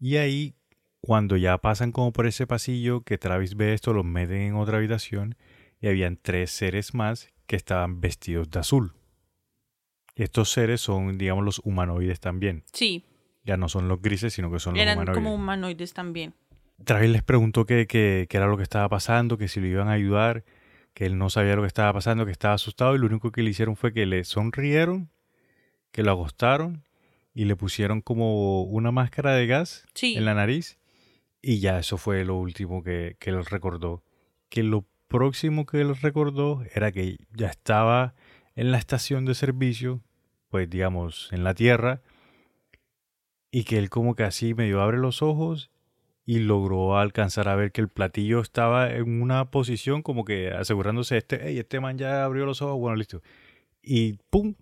[0.00, 0.56] Y ahí,
[1.00, 4.78] cuando ya pasan como por ese pasillo, que Travis ve esto, los meten en otra
[4.78, 5.36] habitación
[5.80, 8.94] y habían tres seres más que estaban vestidos de azul.
[10.16, 12.62] Estos seres son, digamos, los humanoides también.
[12.72, 13.04] Sí,
[13.44, 15.16] Ya no son los grises, sino que son los eran humanoides.
[15.22, 16.34] como humanoides también.
[16.84, 20.44] Travis les preguntó qué era lo que estaba pasando, que si lo iban a ayudar,
[20.92, 23.42] que él no sabía lo que estaba pasando, que estaba asustado y lo único que
[23.42, 25.10] le hicieron fue que le sonrieron,
[25.92, 26.84] que lo acostaron
[27.34, 30.14] y le pusieron como una máscara de gas Sí.
[30.16, 30.78] en la nariz
[31.42, 34.02] y ya eso fue lo último que, que él recordó.
[34.48, 38.14] Que lo próximo que él recordó era que ya estaba
[38.54, 40.02] en la estación de servicio,
[40.48, 42.02] pues digamos, en la Tierra,
[43.50, 45.70] y que él como que así medio abre los ojos
[46.26, 51.18] y logró alcanzar a ver que el platillo estaba en una posición como que asegurándose
[51.18, 53.22] este, hey, este man ya abrió los ojos, bueno, listo.
[53.82, 54.54] Y pum,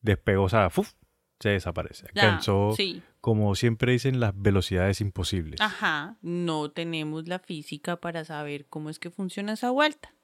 [0.00, 0.92] despegó, o sea, ¡fuf!
[1.40, 2.06] se desaparece.
[2.14, 3.02] Alcanzó, sí.
[3.20, 5.60] como siempre dicen, las velocidades imposibles.
[5.60, 10.14] Ajá, no tenemos la física para saber cómo es que funciona esa vuelta.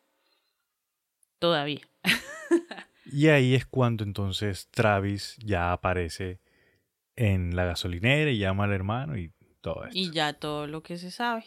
[1.38, 1.80] Todavía.
[3.06, 6.40] Y ahí es cuando entonces Travis ya aparece
[7.16, 9.98] en la gasolinera y llama al hermano y todo esto.
[9.98, 11.44] Y ya todo lo que se sabe.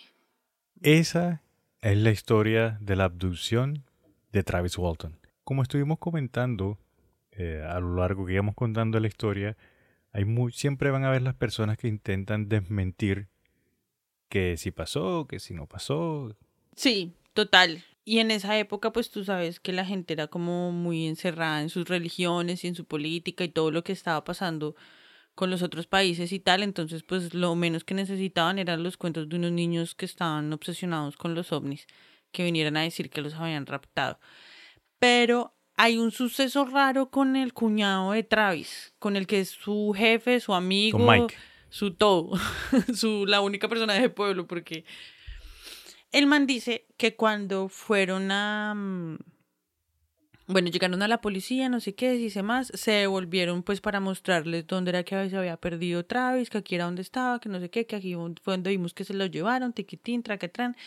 [0.81, 1.41] Esa
[1.81, 3.83] es la historia de la abducción
[4.31, 5.19] de Travis Walton.
[5.43, 6.77] Como estuvimos comentando
[7.31, 9.57] eh, a lo largo que íbamos contando la historia,
[10.11, 13.27] hay muy, siempre van a haber las personas que intentan desmentir
[14.29, 16.35] que si pasó, que si no pasó.
[16.75, 17.83] Sí, total.
[18.07, 21.67] Y en esa época, pues tú sabes que la gente era como muy encerrada en
[21.67, 24.77] sus religiones y en su política y todo lo que estaba pasando
[25.35, 26.63] con los otros países y tal.
[26.63, 31.17] Entonces, pues lo menos que necesitaban eran los cuentos de unos niños que estaban obsesionados
[31.17, 31.85] con los ovnis,
[32.31, 34.21] que vinieran a decir que los habían raptado.
[34.99, 39.93] Pero hay un suceso raro con el cuñado de Travis, con el que es su
[39.93, 41.27] jefe, su amigo,
[41.67, 42.39] su todo,
[42.95, 44.85] su la única persona de ese pueblo, porque
[46.17, 49.17] el man dice que cuando fueron a mm,
[50.47, 54.65] bueno, llegaron a la policía, no sé qué, dice más, se devolvieron pues para mostrarles
[54.65, 57.69] dónde era que se había perdido Travis, que aquí era donde estaba, que no sé
[57.69, 60.77] qué, que aquí fue donde vimos que se lo llevaron, tiquitín, traquetrán.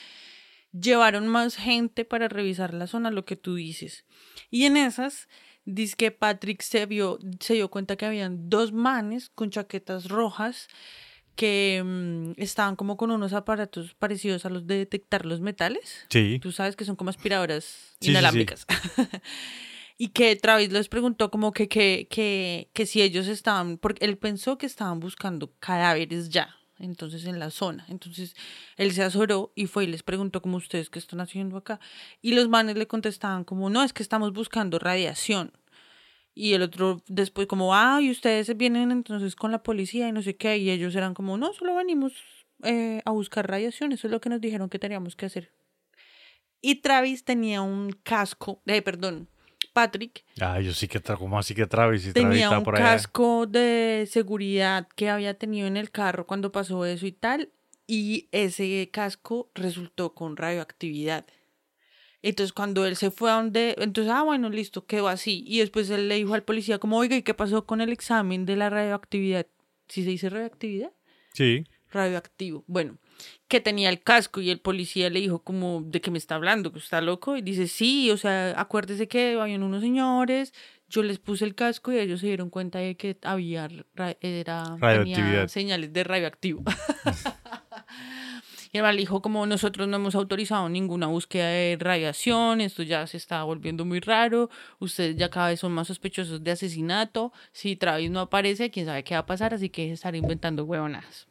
[0.73, 4.07] Llevaron más gente para revisar la zona, lo que tú dices.
[4.51, 5.29] Y en esas,
[5.67, 10.69] dice que Patrick se, vio, se dio cuenta que habían dos manes con chaquetas rojas
[11.41, 16.05] que mm, estaban como con unos aparatos parecidos a los de detectar los metales.
[16.11, 16.39] Sí.
[16.39, 18.11] Tú sabes que son como aspiradoras Sí, sí, sí.
[18.11, 18.67] inalámbricas.
[19.97, 24.19] y que Travis les preguntó como que, que, que, que si ellos estaban, porque él
[24.19, 27.87] pensó que estaban buscando cadáveres ya, entonces en la zona.
[27.89, 28.37] Entonces
[28.77, 31.81] él se azoró y fue y les preguntó como ustedes qué están haciendo acá.
[32.21, 35.53] Y los manes le contestaban como, no, es que estamos buscando radiación.
[36.41, 40.23] Y el otro después como, ah, y ustedes vienen entonces con la policía y no
[40.23, 40.57] sé qué.
[40.57, 42.15] Y ellos eran como, no, solo venimos
[42.63, 43.93] eh, a buscar radiación.
[43.93, 45.53] Eso es lo que nos dijeron que teníamos que hacer.
[46.63, 49.29] Y Travis tenía un casco, eh, perdón,
[49.75, 52.05] Patrick Ah, yo sí que ¿cómo así que Travis?
[52.05, 52.87] Travis tenía está un por allá.
[52.87, 57.51] casco de seguridad que había tenido en el carro cuando pasó eso y tal.
[57.87, 61.27] Y ese casco resultó con radioactividad.
[62.23, 65.43] Entonces cuando él se fue a donde, entonces, ah, bueno, listo, quedó así.
[65.47, 68.45] Y después él le dijo al policía como, oiga, ¿y qué pasó con el examen
[68.47, 69.47] de la radioactividad?
[69.89, 70.93] ¿Sí se dice radioactividad?
[71.33, 71.65] Sí.
[71.93, 72.63] radioactivo.
[72.67, 72.99] Bueno,
[73.49, 76.73] que tenía el casco y el policía le dijo como, ¿de qué me está hablando?
[76.73, 77.37] ¿Que está loco?
[77.37, 80.53] Y dice, sí, o sea, acuérdese que habían unos señores,
[80.89, 84.77] yo les puse el casco y ellos se dieron cuenta de que había, ra- era,
[84.99, 86.63] tenía señales de radioactivo.
[88.73, 92.83] Y el man le dijo como nosotros no hemos autorizado ninguna búsqueda de radiación, esto
[92.85, 94.49] ya se está volviendo muy raro,
[94.79, 99.03] ustedes ya cada vez son más sospechosos de asesinato, si Travis no aparece, quién sabe
[99.03, 101.27] qué va a pasar, así que estar inventando huevonadas.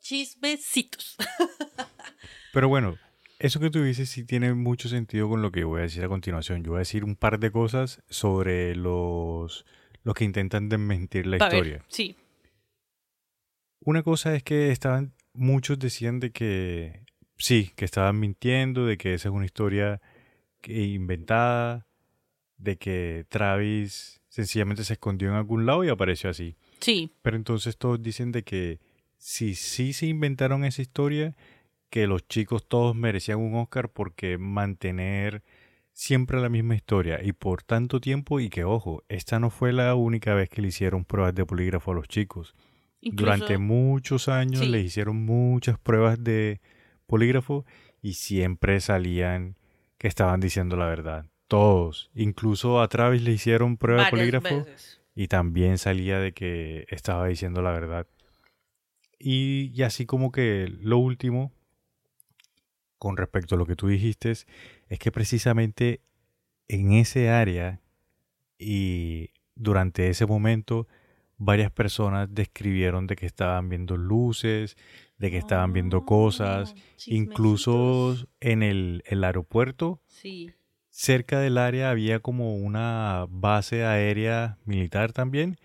[0.00, 1.16] Chismecitos.
[2.52, 2.98] Pero bueno,
[3.38, 6.08] eso que tú dices sí tiene mucho sentido con lo que voy a decir a
[6.08, 6.62] continuación.
[6.62, 9.64] Yo voy a decir un par de cosas sobre los,
[10.02, 11.84] los que intentan desmentir la A ver, historia.
[11.88, 12.16] sí.
[13.80, 17.04] Una cosa es que estaban, muchos decían de que
[17.36, 20.00] sí, que estaban mintiendo, de que esa es una historia
[20.60, 21.86] que- inventada,
[22.56, 26.56] de que Travis sencillamente se escondió en algún lado y apareció así.
[26.80, 28.80] Sí, Pero entonces todos dicen de que
[29.16, 31.34] si sí se inventaron esa historia,
[31.90, 35.42] que los chicos todos merecían un Oscar porque mantener
[35.92, 39.94] siempre la misma historia y por tanto tiempo y que ojo, esta no fue la
[39.94, 42.54] única vez que le hicieron pruebas de polígrafo a los chicos.
[43.04, 44.68] Incluso, Durante muchos años Sí.
[44.68, 46.60] les hicieron muchas pruebas de
[47.06, 47.64] polígrafo
[48.02, 49.56] y siempre salían
[49.98, 51.26] que estaban diciendo la verdad.
[51.48, 52.10] Todos.
[52.14, 55.00] Incluso a Travis le hicieron prueba de polígrafo veces.
[55.14, 58.06] y también salía de que estaba diciendo la verdad.
[59.18, 61.52] Y, y así como que lo último,
[62.98, 66.00] con respecto a lo que tú dijiste, es que precisamente
[66.68, 67.80] en ese área
[68.58, 70.88] y durante ese momento
[71.36, 74.76] varias personas describieron de que estaban viendo luces,
[75.18, 80.52] de que estaban viendo cosas, Oh, incluso en el, el aeropuerto Sí.
[80.90, 85.56] cerca del área había como una base aérea militar también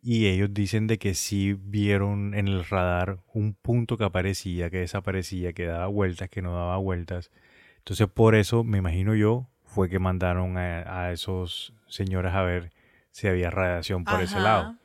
[0.00, 4.78] y ellos dicen de que sí vieron en el radar un punto que aparecía, que
[4.78, 7.30] desaparecía, que daba vueltas, que no daba vueltas.
[7.78, 12.72] Entonces por eso me imagino yo fue que mandaron a, a esos señores a ver
[13.10, 14.76] si había radiación por ese lado.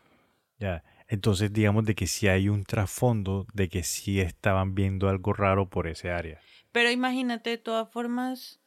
[0.60, 0.84] Ya.
[1.08, 5.70] Entonces digamos de que sí hay un trasfondo de que sí estaban viendo algo raro
[5.70, 6.40] por ese área.
[6.72, 8.60] Pero imagínate, de todas formas,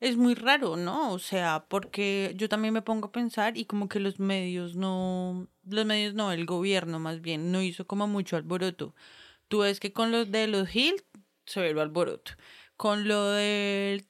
[0.00, 1.12] es muy raro, ¿no?
[1.12, 5.48] O sea, porque yo también me pongo a pensar y como que los medios no,
[5.64, 8.94] los medios no, el gobierno más bien, no hizo como mucho alboroto.
[9.48, 11.04] Tú ves que con los de los Hill
[11.56, 12.32] el alboroto.
[12.76, 14.04] Con lo de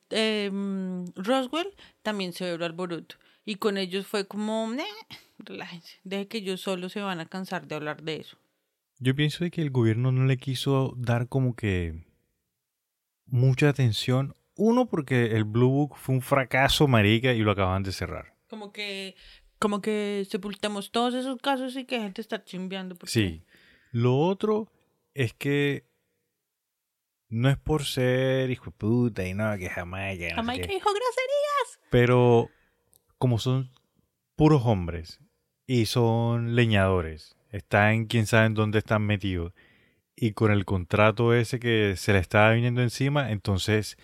[0.53, 3.17] mm, Roswell también se ve el alboroto.
[3.45, 4.85] Y con ellos fue como, "Nah,
[5.39, 5.99] relájense.
[6.05, 8.39] Deje que ellos solo se van a cansar de hablar de eso.
[8.99, 12.05] Yo pienso de que el gobierno no le quiso dar como que
[13.27, 14.35] mucha atención.
[14.57, 18.35] Uno, porque el Blue Book fue un fracaso, marica, y lo acaban de cerrar.
[18.49, 19.15] Como que,
[19.61, 22.97] como que sepultemos todos esos casos y que gente está chimbeando.
[22.97, 23.45] porque- Sí.
[23.93, 24.71] Lo otro
[25.15, 25.87] es que
[27.29, 30.29] no es por ser hijo de puta y no, que Jamaica.
[30.31, 31.81] no Jamaica dijo groserías.
[31.91, 32.49] Pero
[33.19, 33.71] como son
[34.35, 35.21] puros hombres
[35.69, 39.53] y son leñadores, están quién sabe en dónde están metidos
[40.17, 43.97] y con el contrato ese que se le estaba viniendo encima, entonces,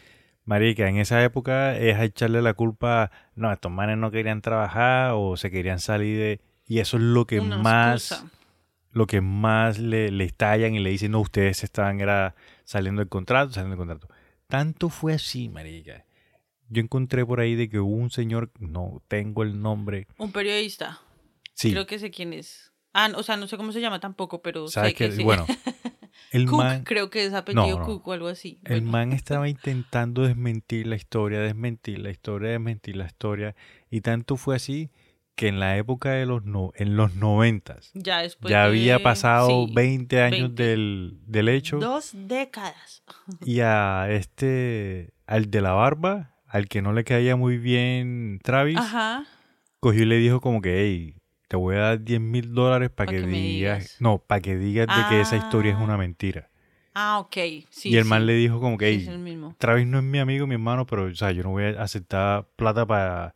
[0.44, 5.12] marica, en esa época es a echarle la culpa, no, estos manes no querían trabajar
[5.14, 6.40] o se querían salir de...
[6.66, 8.30] Y eso es lo que Una más excusa.
[8.92, 12.34] lo que más le, le estallan y le dicen, no, ustedes estaban era
[12.64, 14.14] saliendo del contrato, saliendo del contrato.
[14.46, 16.04] Tanto fue así, marica.
[16.68, 20.06] Yo encontré por ahí de que hubo un señor, no tengo el nombre.
[20.18, 21.00] Un periodista.
[21.55, 22.72] Sí, Creo que sé quién es.
[22.92, 25.16] Ah, no, o sea, no sé cómo se llama tampoco, pero sabes sé que, que,
[25.16, 25.22] sí.
[25.24, 25.46] bueno,
[26.30, 27.84] el Cook, man, creo que es apellido no.
[27.84, 28.61] Cook o algo así.
[28.64, 33.55] el Bueno, man estaba intentando desmentir la historia, desmentir la historia, desmentir la historia.
[33.90, 34.90] Y tanto fue así
[35.34, 39.02] que en la época de los, no, en los noventas, ya después ya de- había
[39.02, 40.62] pasado sí, 20 años 20.
[40.62, 41.78] Del, del hecho.
[41.78, 43.02] Dos décadas.
[43.44, 48.78] Y a este, al de la barba, al que no le caía muy bien Travis,
[48.78, 49.26] Ajá.
[49.80, 51.16] cogió y le dijo como que, hey,
[51.49, 53.97] te voy a dar 10 mil dólares para Pa' que, digas, digas.
[54.01, 55.82] no, para que digas de que esa historia es Ah.
[55.84, 56.51] una mentira.
[56.95, 57.36] Ah, ok.
[57.70, 59.55] Sí, y el man le dijo como que, Sí, mismo.
[59.59, 62.47] Travis no es mi amigo, mi hermano, pero, o sea, yo no voy a aceptar
[62.57, 63.34] plata para,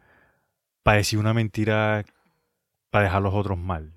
[0.83, 2.05] para decir una mentira,
[2.91, 3.93] para dejar a los otros mal.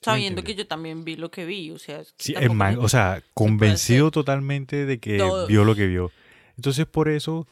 [0.00, 2.00] Sabiendo que yo también vi lo que vi, o sea...
[2.00, 6.12] es que Sí, el man, o sea, convencido totalmente de que vio lo que vio.
[6.56, 7.48] Entonces, por eso,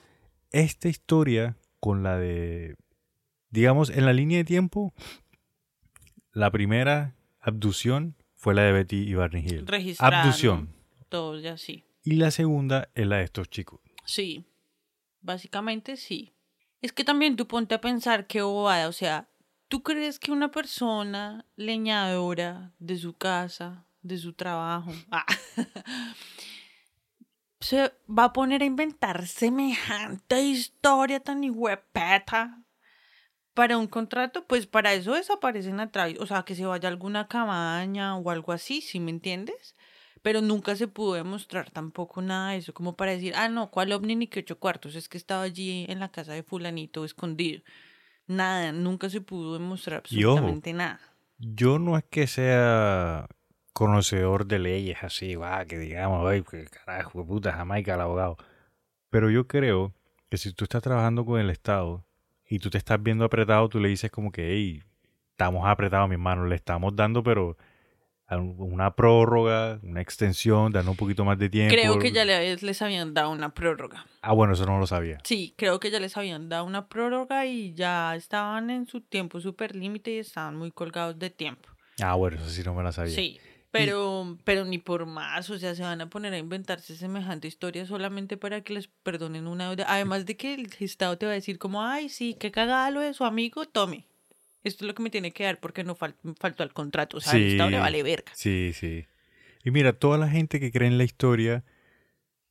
[0.52, 2.76] esta historia con la de,
[3.50, 4.94] digamos, en la línea de tiempo,
[6.36, 9.66] la primera abducción fue la de Betty y Barney Hill.
[9.66, 10.68] Registrada, Abducción.
[11.08, 11.84] Todo ya sí.
[12.04, 13.80] Y la segunda es la de estos chicos.
[14.04, 14.44] Sí,
[15.22, 16.34] básicamente sí.
[16.82, 19.30] Es que también tú ponte a pensar qué bobada, o sea,
[19.68, 25.24] ¿tú crees que una persona leñadora de su casa, de su trabajo, ah,
[27.60, 32.65] se va a poner a inventar semejante historia tan huepeta
[33.56, 34.44] para un contrato?
[34.46, 38.30] Pues para eso desaparecen a través, o sea, que se vaya a alguna cabaña o
[38.30, 39.74] algo así, ¿sí me entiendes?
[40.26, 43.92] pero nunca se pudo demostrar tampoco nada de eso, como para decir, ah, no, ¿cuál
[43.92, 44.96] ovni ni que ocho cuartos?
[44.96, 47.62] Es que estaba allí en la casa de fulanito escondido.
[48.26, 50.98] Nada, nunca se pudo demostrar absolutamente nada.
[51.38, 53.28] Yo no es que sea
[53.72, 58.36] conocedor de leyes así, va, que digamos, ay, que carajo, de puta, Jamaica el abogado.
[59.10, 59.94] Pero yo creo
[60.28, 62.05] que si tú estás trabajando con el Estado
[62.48, 64.82] y tú te estás viendo apretado, tú le dices como que, hey,
[65.30, 67.56] estamos apretados, mi hermano, le estamos dando, pero
[68.34, 71.74] una prórroga, una extensión, dando un poquito más de tiempo.
[71.74, 74.04] Creo que ya les, les habían dado una prórroga.
[74.20, 75.18] Ah, bueno, eso no lo sabía.
[75.22, 79.40] Sí, creo que ya les habían dado una prórroga y ya estaban en su tiempo
[79.40, 81.68] súper límite y estaban muy colgados de tiempo.
[82.02, 83.14] Ah, bueno, eso sí no me la sabía.
[83.14, 83.38] Sí,
[83.78, 87.86] pero, pero ni por más, o sea, se van a poner a inventarse semejante historia
[87.86, 89.86] solamente para que les perdonen una deuda.
[89.88, 93.00] Además de que el Estado te va a decir como, ay, sí, qué cagada lo
[93.00, 94.06] de su amigo, tome.
[94.64, 97.18] Esto es lo que me tiene que dar porque no fal- faltó al contrato.
[97.18, 98.32] O sea, al Estado le vale verga.
[98.34, 99.06] Sí, sí.
[99.64, 101.64] Y mira, toda la gente que cree en la historia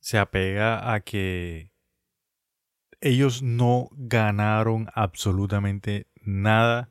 [0.00, 1.70] se apega a que
[3.00, 6.90] ellos no ganaron absolutamente nada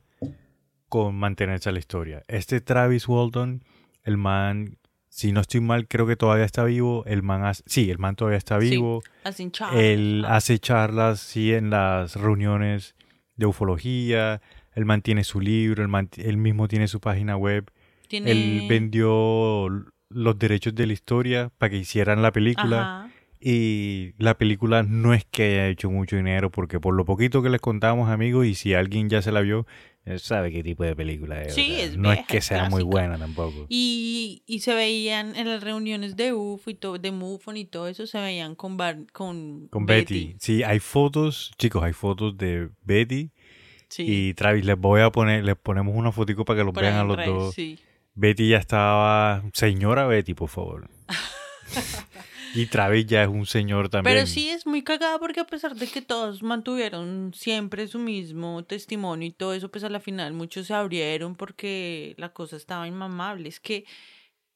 [0.88, 2.22] con mantenerse a la historia.
[2.28, 3.64] Este Travis Walton,
[4.06, 4.78] el man,
[5.10, 7.04] si no estoy mal, creo que todavía está vivo.
[7.06, 9.02] El man, hace- sí, el man todavía está Sí, vivo.
[9.50, 9.80] Charlas.
[9.80, 12.94] Él Ah, hace charlas, sí, en las reuniones
[13.36, 14.40] de ufología.
[14.74, 17.70] Él mantiene su libro, él, man- él mismo tiene su página web.
[18.08, 18.30] tiene...
[18.30, 19.68] Él vendió
[20.08, 22.82] los derechos de la historia para que hicieran la película.
[22.82, 23.10] Ajá.
[23.40, 27.50] Y la película no es que haya hecho mucho dinero, porque por lo poquito que
[27.50, 29.66] les contamos, amigos, y si alguien ya se la vio,
[30.06, 31.54] él sabe qué tipo de película es.
[31.54, 33.66] Sí, o sea, es no es que sea muy buena tampoco.
[33.68, 37.88] Y, y se veían en las reuniones de UFO y todo, de MUFON y todo
[37.88, 40.36] eso, se veían con, Bar- con, Con Betty.
[40.38, 43.30] Sí, hay fotos, chicos, hay fotos de Betty
[43.88, 44.64] Sí, y Travis.
[44.64, 47.30] Les voy a poner, les ponemos una fotico para que los vean a los redes,
[47.34, 47.54] dos.
[47.54, 47.78] sí.
[48.14, 50.88] Betty ya estaba, señora Betty, por favor.
[52.56, 54.14] y Travis ya es un señor también.
[54.14, 58.64] Pero sí es muy cagada porque a pesar de que todos mantuvieron siempre su mismo
[58.64, 62.88] testimonio y todo eso, pues a la final muchos se abrieron porque la cosa estaba
[62.88, 63.48] inmamable.
[63.48, 63.84] Es que,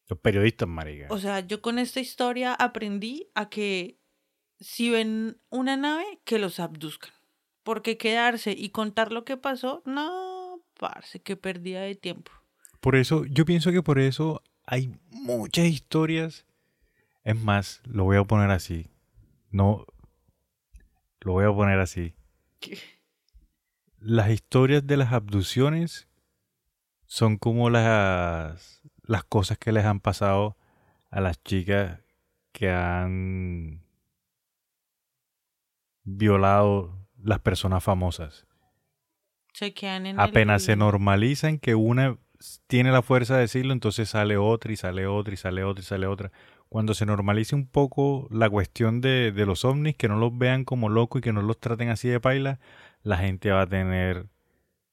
[0.08, 1.06] Los periodistas, marica.
[1.10, 3.98] o sea, yo con esta historia aprendí a que
[4.60, 7.12] si ven una nave, que los abduzcan.
[7.62, 12.32] Porque quedarse y contar lo que pasó, no, parce, qué pérdida de tiempo.
[12.80, 16.46] Por eso, yo pienso que por eso hay muchas historias.
[17.30, 18.90] Es más, lo voy a poner así.
[19.52, 19.86] No.
[21.20, 22.16] Lo voy a poner así.
[22.58, 22.76] ¿Qué?
[24.00, 26.08] Las historias de las abducciones
[27.06, 30.56] son como las, las cosas que les han pasado
[31.08, 32.00] a las chicas
[32.50, 33.84] que han
[36.02, 38.44] violado las personas famosas.
[39.52, 40.66] Se quedan en Apenas el...
[40.66, 42.18] se normalizan que una
[42.66, 45.84] tiene la fuerza de decirlo, entonces sale otra y sale otra y sale otra y
[45.84, 46.32] sale otra.
[46.70, 50.64] Cuando se normalice un poco la cuestión de, de los ovnis, que no los vean
[50.64, 52.60] como locos y que no los traten así de paila,
[53.02, 54.26] la gente va a tener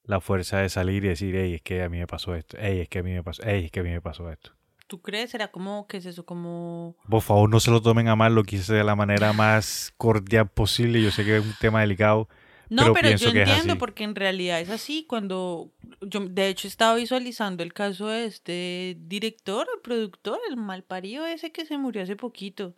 [0.04, 2.80] la fuerza de salir y decir, hey, es que a mí me pasó esto, hey,
[2.80, 4.52] es que a mí me pasó, hey, es que a mí me pasó esto.
[4.88, 5.32] ¿Tú crees?
[5.32, 6.26] ¿Será como, qué es eso?
[6.26, 6.96] Como...
[7.10, 10.48] Por favor, no se lo tomen a mal, lo quise de la manera más cordial
[10.48, 11.02] posible.
[11.02, 12.30] Yo sé que es un tema delicado,
[12.70, 15.06] No, pero, yo entiendo porque en realidad es así.
[15.08, 21.26] Cuando yo, de hecho, estaba visualizando el caso de este director, el productor, el malparido
[21.26, 22.76] ese que se murió hace poquito.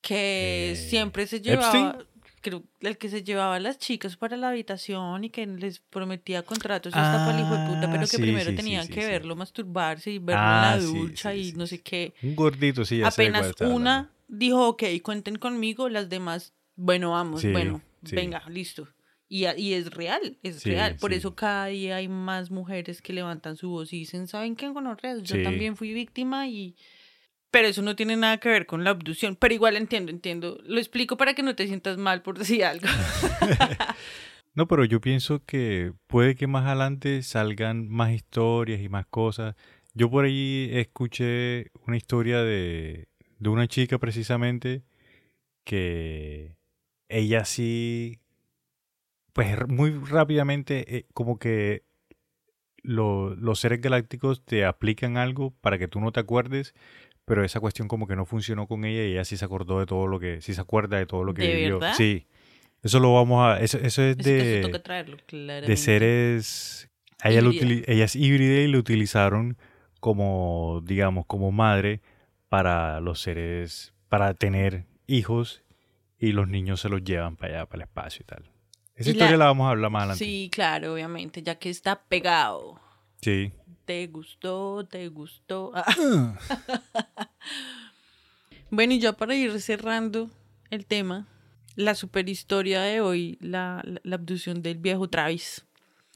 [0.00, 1.92] Que Eh, siempre se ¿Epstein?
[1.92, 2.04] llevaba,
[2.40, 6.42] creo, el que se llevaba a las chicas para la habitación y que les prometía
[6.42, 8.92] contratos hasta para el hijo de puta, pero Ah, que sí, primero sí, tenían sí,
[8.92, 12.12] que verlo masturbarse y verlo Ah, en la sí, ducha y no sé qué.
[12.22, 13.74] Un gordito, sí, ya sé Apenas hablando.
[13.76, 18.14] una dijo, ok, cuenten conmigo, las demás, bueno, vamos, Sí, bueno, sí.
[18.16, 18.88] venga, listo.
[19.28, 20.96] Y, y es real, es Sí, real.
[21.00, 24.68] Por eso cada día hay más mujeres que levantan su voz y dicen, ¿saben qué?
[24.68, 25.42] Gonorrea, yo Sí.
[25.42, 26.76] también fui víctima y...
[27.50, 29.36] Pero eso no tiene nada que ver con la abducción.
[29.36, 30.58] Pero igual entiendo, entiendo.
[30.64, 32.86] Lo explico para que no te sientas mal por decir algo.
[34.54, 39.54] No, pero yo pienso que puede que más adelante salgan más historias y más cosas.
[39.94, 43.08] Yo por ahí escuché una historia de,
[43.38, 44.82] de una chica precisamente
[45.64, 46.54] que
[47.12, 48.18] ella sí,
[49.32, 51.84] pues muy rápidamente, eh, como que
[52.82, 56.74] lo- los seres galácticos te aplican algo para que tú no te acuerdes,
[57.24, 59.86] pero esa cuestión como que no funcionó con ella y ella sí se acordó de
[59.86, 61.78] todo lo que, sí se acuerda de todo lo que ¿De vivió.
[61.78, 61.94] verdad?
[61.94, 62.26] Sí,
[62.82, 66.88] eso lo vamos a, eso, eso es de eso toca traerlo, de seres
[67.24, 69.56] ella, lo ella es híbrida y lo utilizaron
[70.00, 72.00] como digamos como madre
[72.48, 75.61] para los seres para tener hijos
[76.22, 78.44] y los niños se los llevan para allá para el espacio y tal
[78.94, 81.68] esa Y la- historia la vamos a hablar más adelante Sí, claro, obviamente, ya que
[81.70, 82.80] está pegado.
[83.20, 83.52] sí
[83.84, 84.86] ¿Te gustó?
[84.88, 85.72] ¿Te gustó?
[85.84, 86.38] Ah.
[88.70, 90.30] bueno, y ya para ir cerrando
[90.70, 91.26] el tema,
[91.76, 95.64] la super historia de hoy, la, la, la abducción del viejo Travis.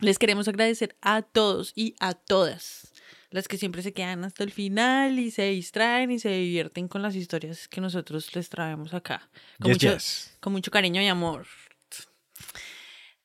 [0.01, 2.93] Les queremos agradecer a todos y a todas
[3.37, 7.03] las que siempre se quedan hasta el final y se distraen y se divierten con
[7.03, 9.29] las historias que nosotros les traemos acá.
[9.61, 10.37] Con, Yes, mucho, yes.
[10.41, 11.47] con mucho cariño y amor.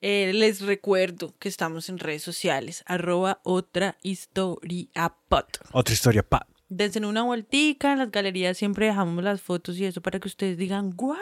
[0.02, 5.60] Eh, les recuerdo que estamos en redes sociales, arroba otra historia pot.
[5.72, 6.26] otra historia
[6.68, 10.58] Dense una vueltica, en las galerías siempre dejamos las fotos y eso para que ustedes
[10.58, 11.20] digan, ¿what?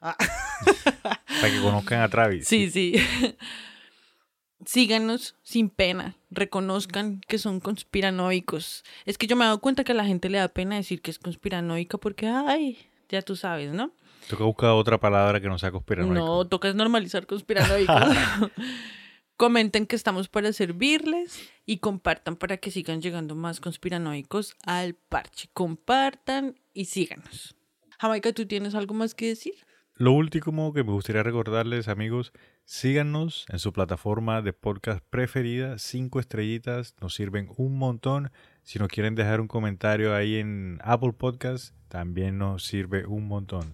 [0.00, 0.16] para
[1.42, 2.94] que conozcan a Travis Sí, sí.
[4.64, 8.84] Síganos sin pena, reconozcan que son conspiranoicos.
[9.04, 11.00] Es que yo me he dado cuenta que a la gente le da pena decir
[11.00, 12.78] que es conspiranoica porque, ay,
[13.08, 13.92] ya tú sabes, ¿no?
[14.28, 17.96] toca buscar otra palabra que no sea conspiranoico No, toca es normalizar conspiranoicos.
[19.36, 25.48] Comenten que estamos para servirles y compartan para que sigan llegando más conspiranoicos al parche.
[25.52, 27.54] Compartan y síganos.
[28.00, 29.54] Jamaica, ¿tú tienes algo más que decir?
[29.94, 32.32] Lo último que me gustaría recordarles, amigos,
[32.68, 35.78] síganos en su plataforma de podcast preferida.
[35.78, 38.30] Cinco estrellitas nos sirven un montón.
[38.62, 43.72] Si nos quieren dejar un comentario ahí en Apple Podcast, también nos sirve un montón.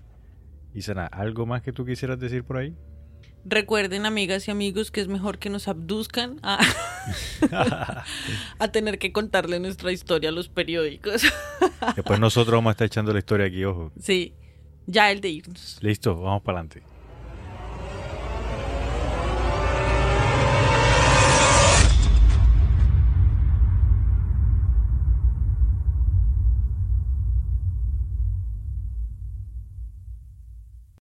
[0.74, 2.76] Isana, ¿algo más que tú quisieras decir por ahí?
[3.44, 6.60] Recuerden, amigas y amigos, que es mejor que nos abduzcan a,
[8.58, 11.24] a tener que contarle nuestra historia a los periódicos.
[11.96, 13.92] Después nosotros vamos a estar echando la historia aquí, ojo.
[14.00, 14.34] sí,
[14.86, 15.78] ya el de irnos.
[15.82, 16.93] Listo, vamos para adelante.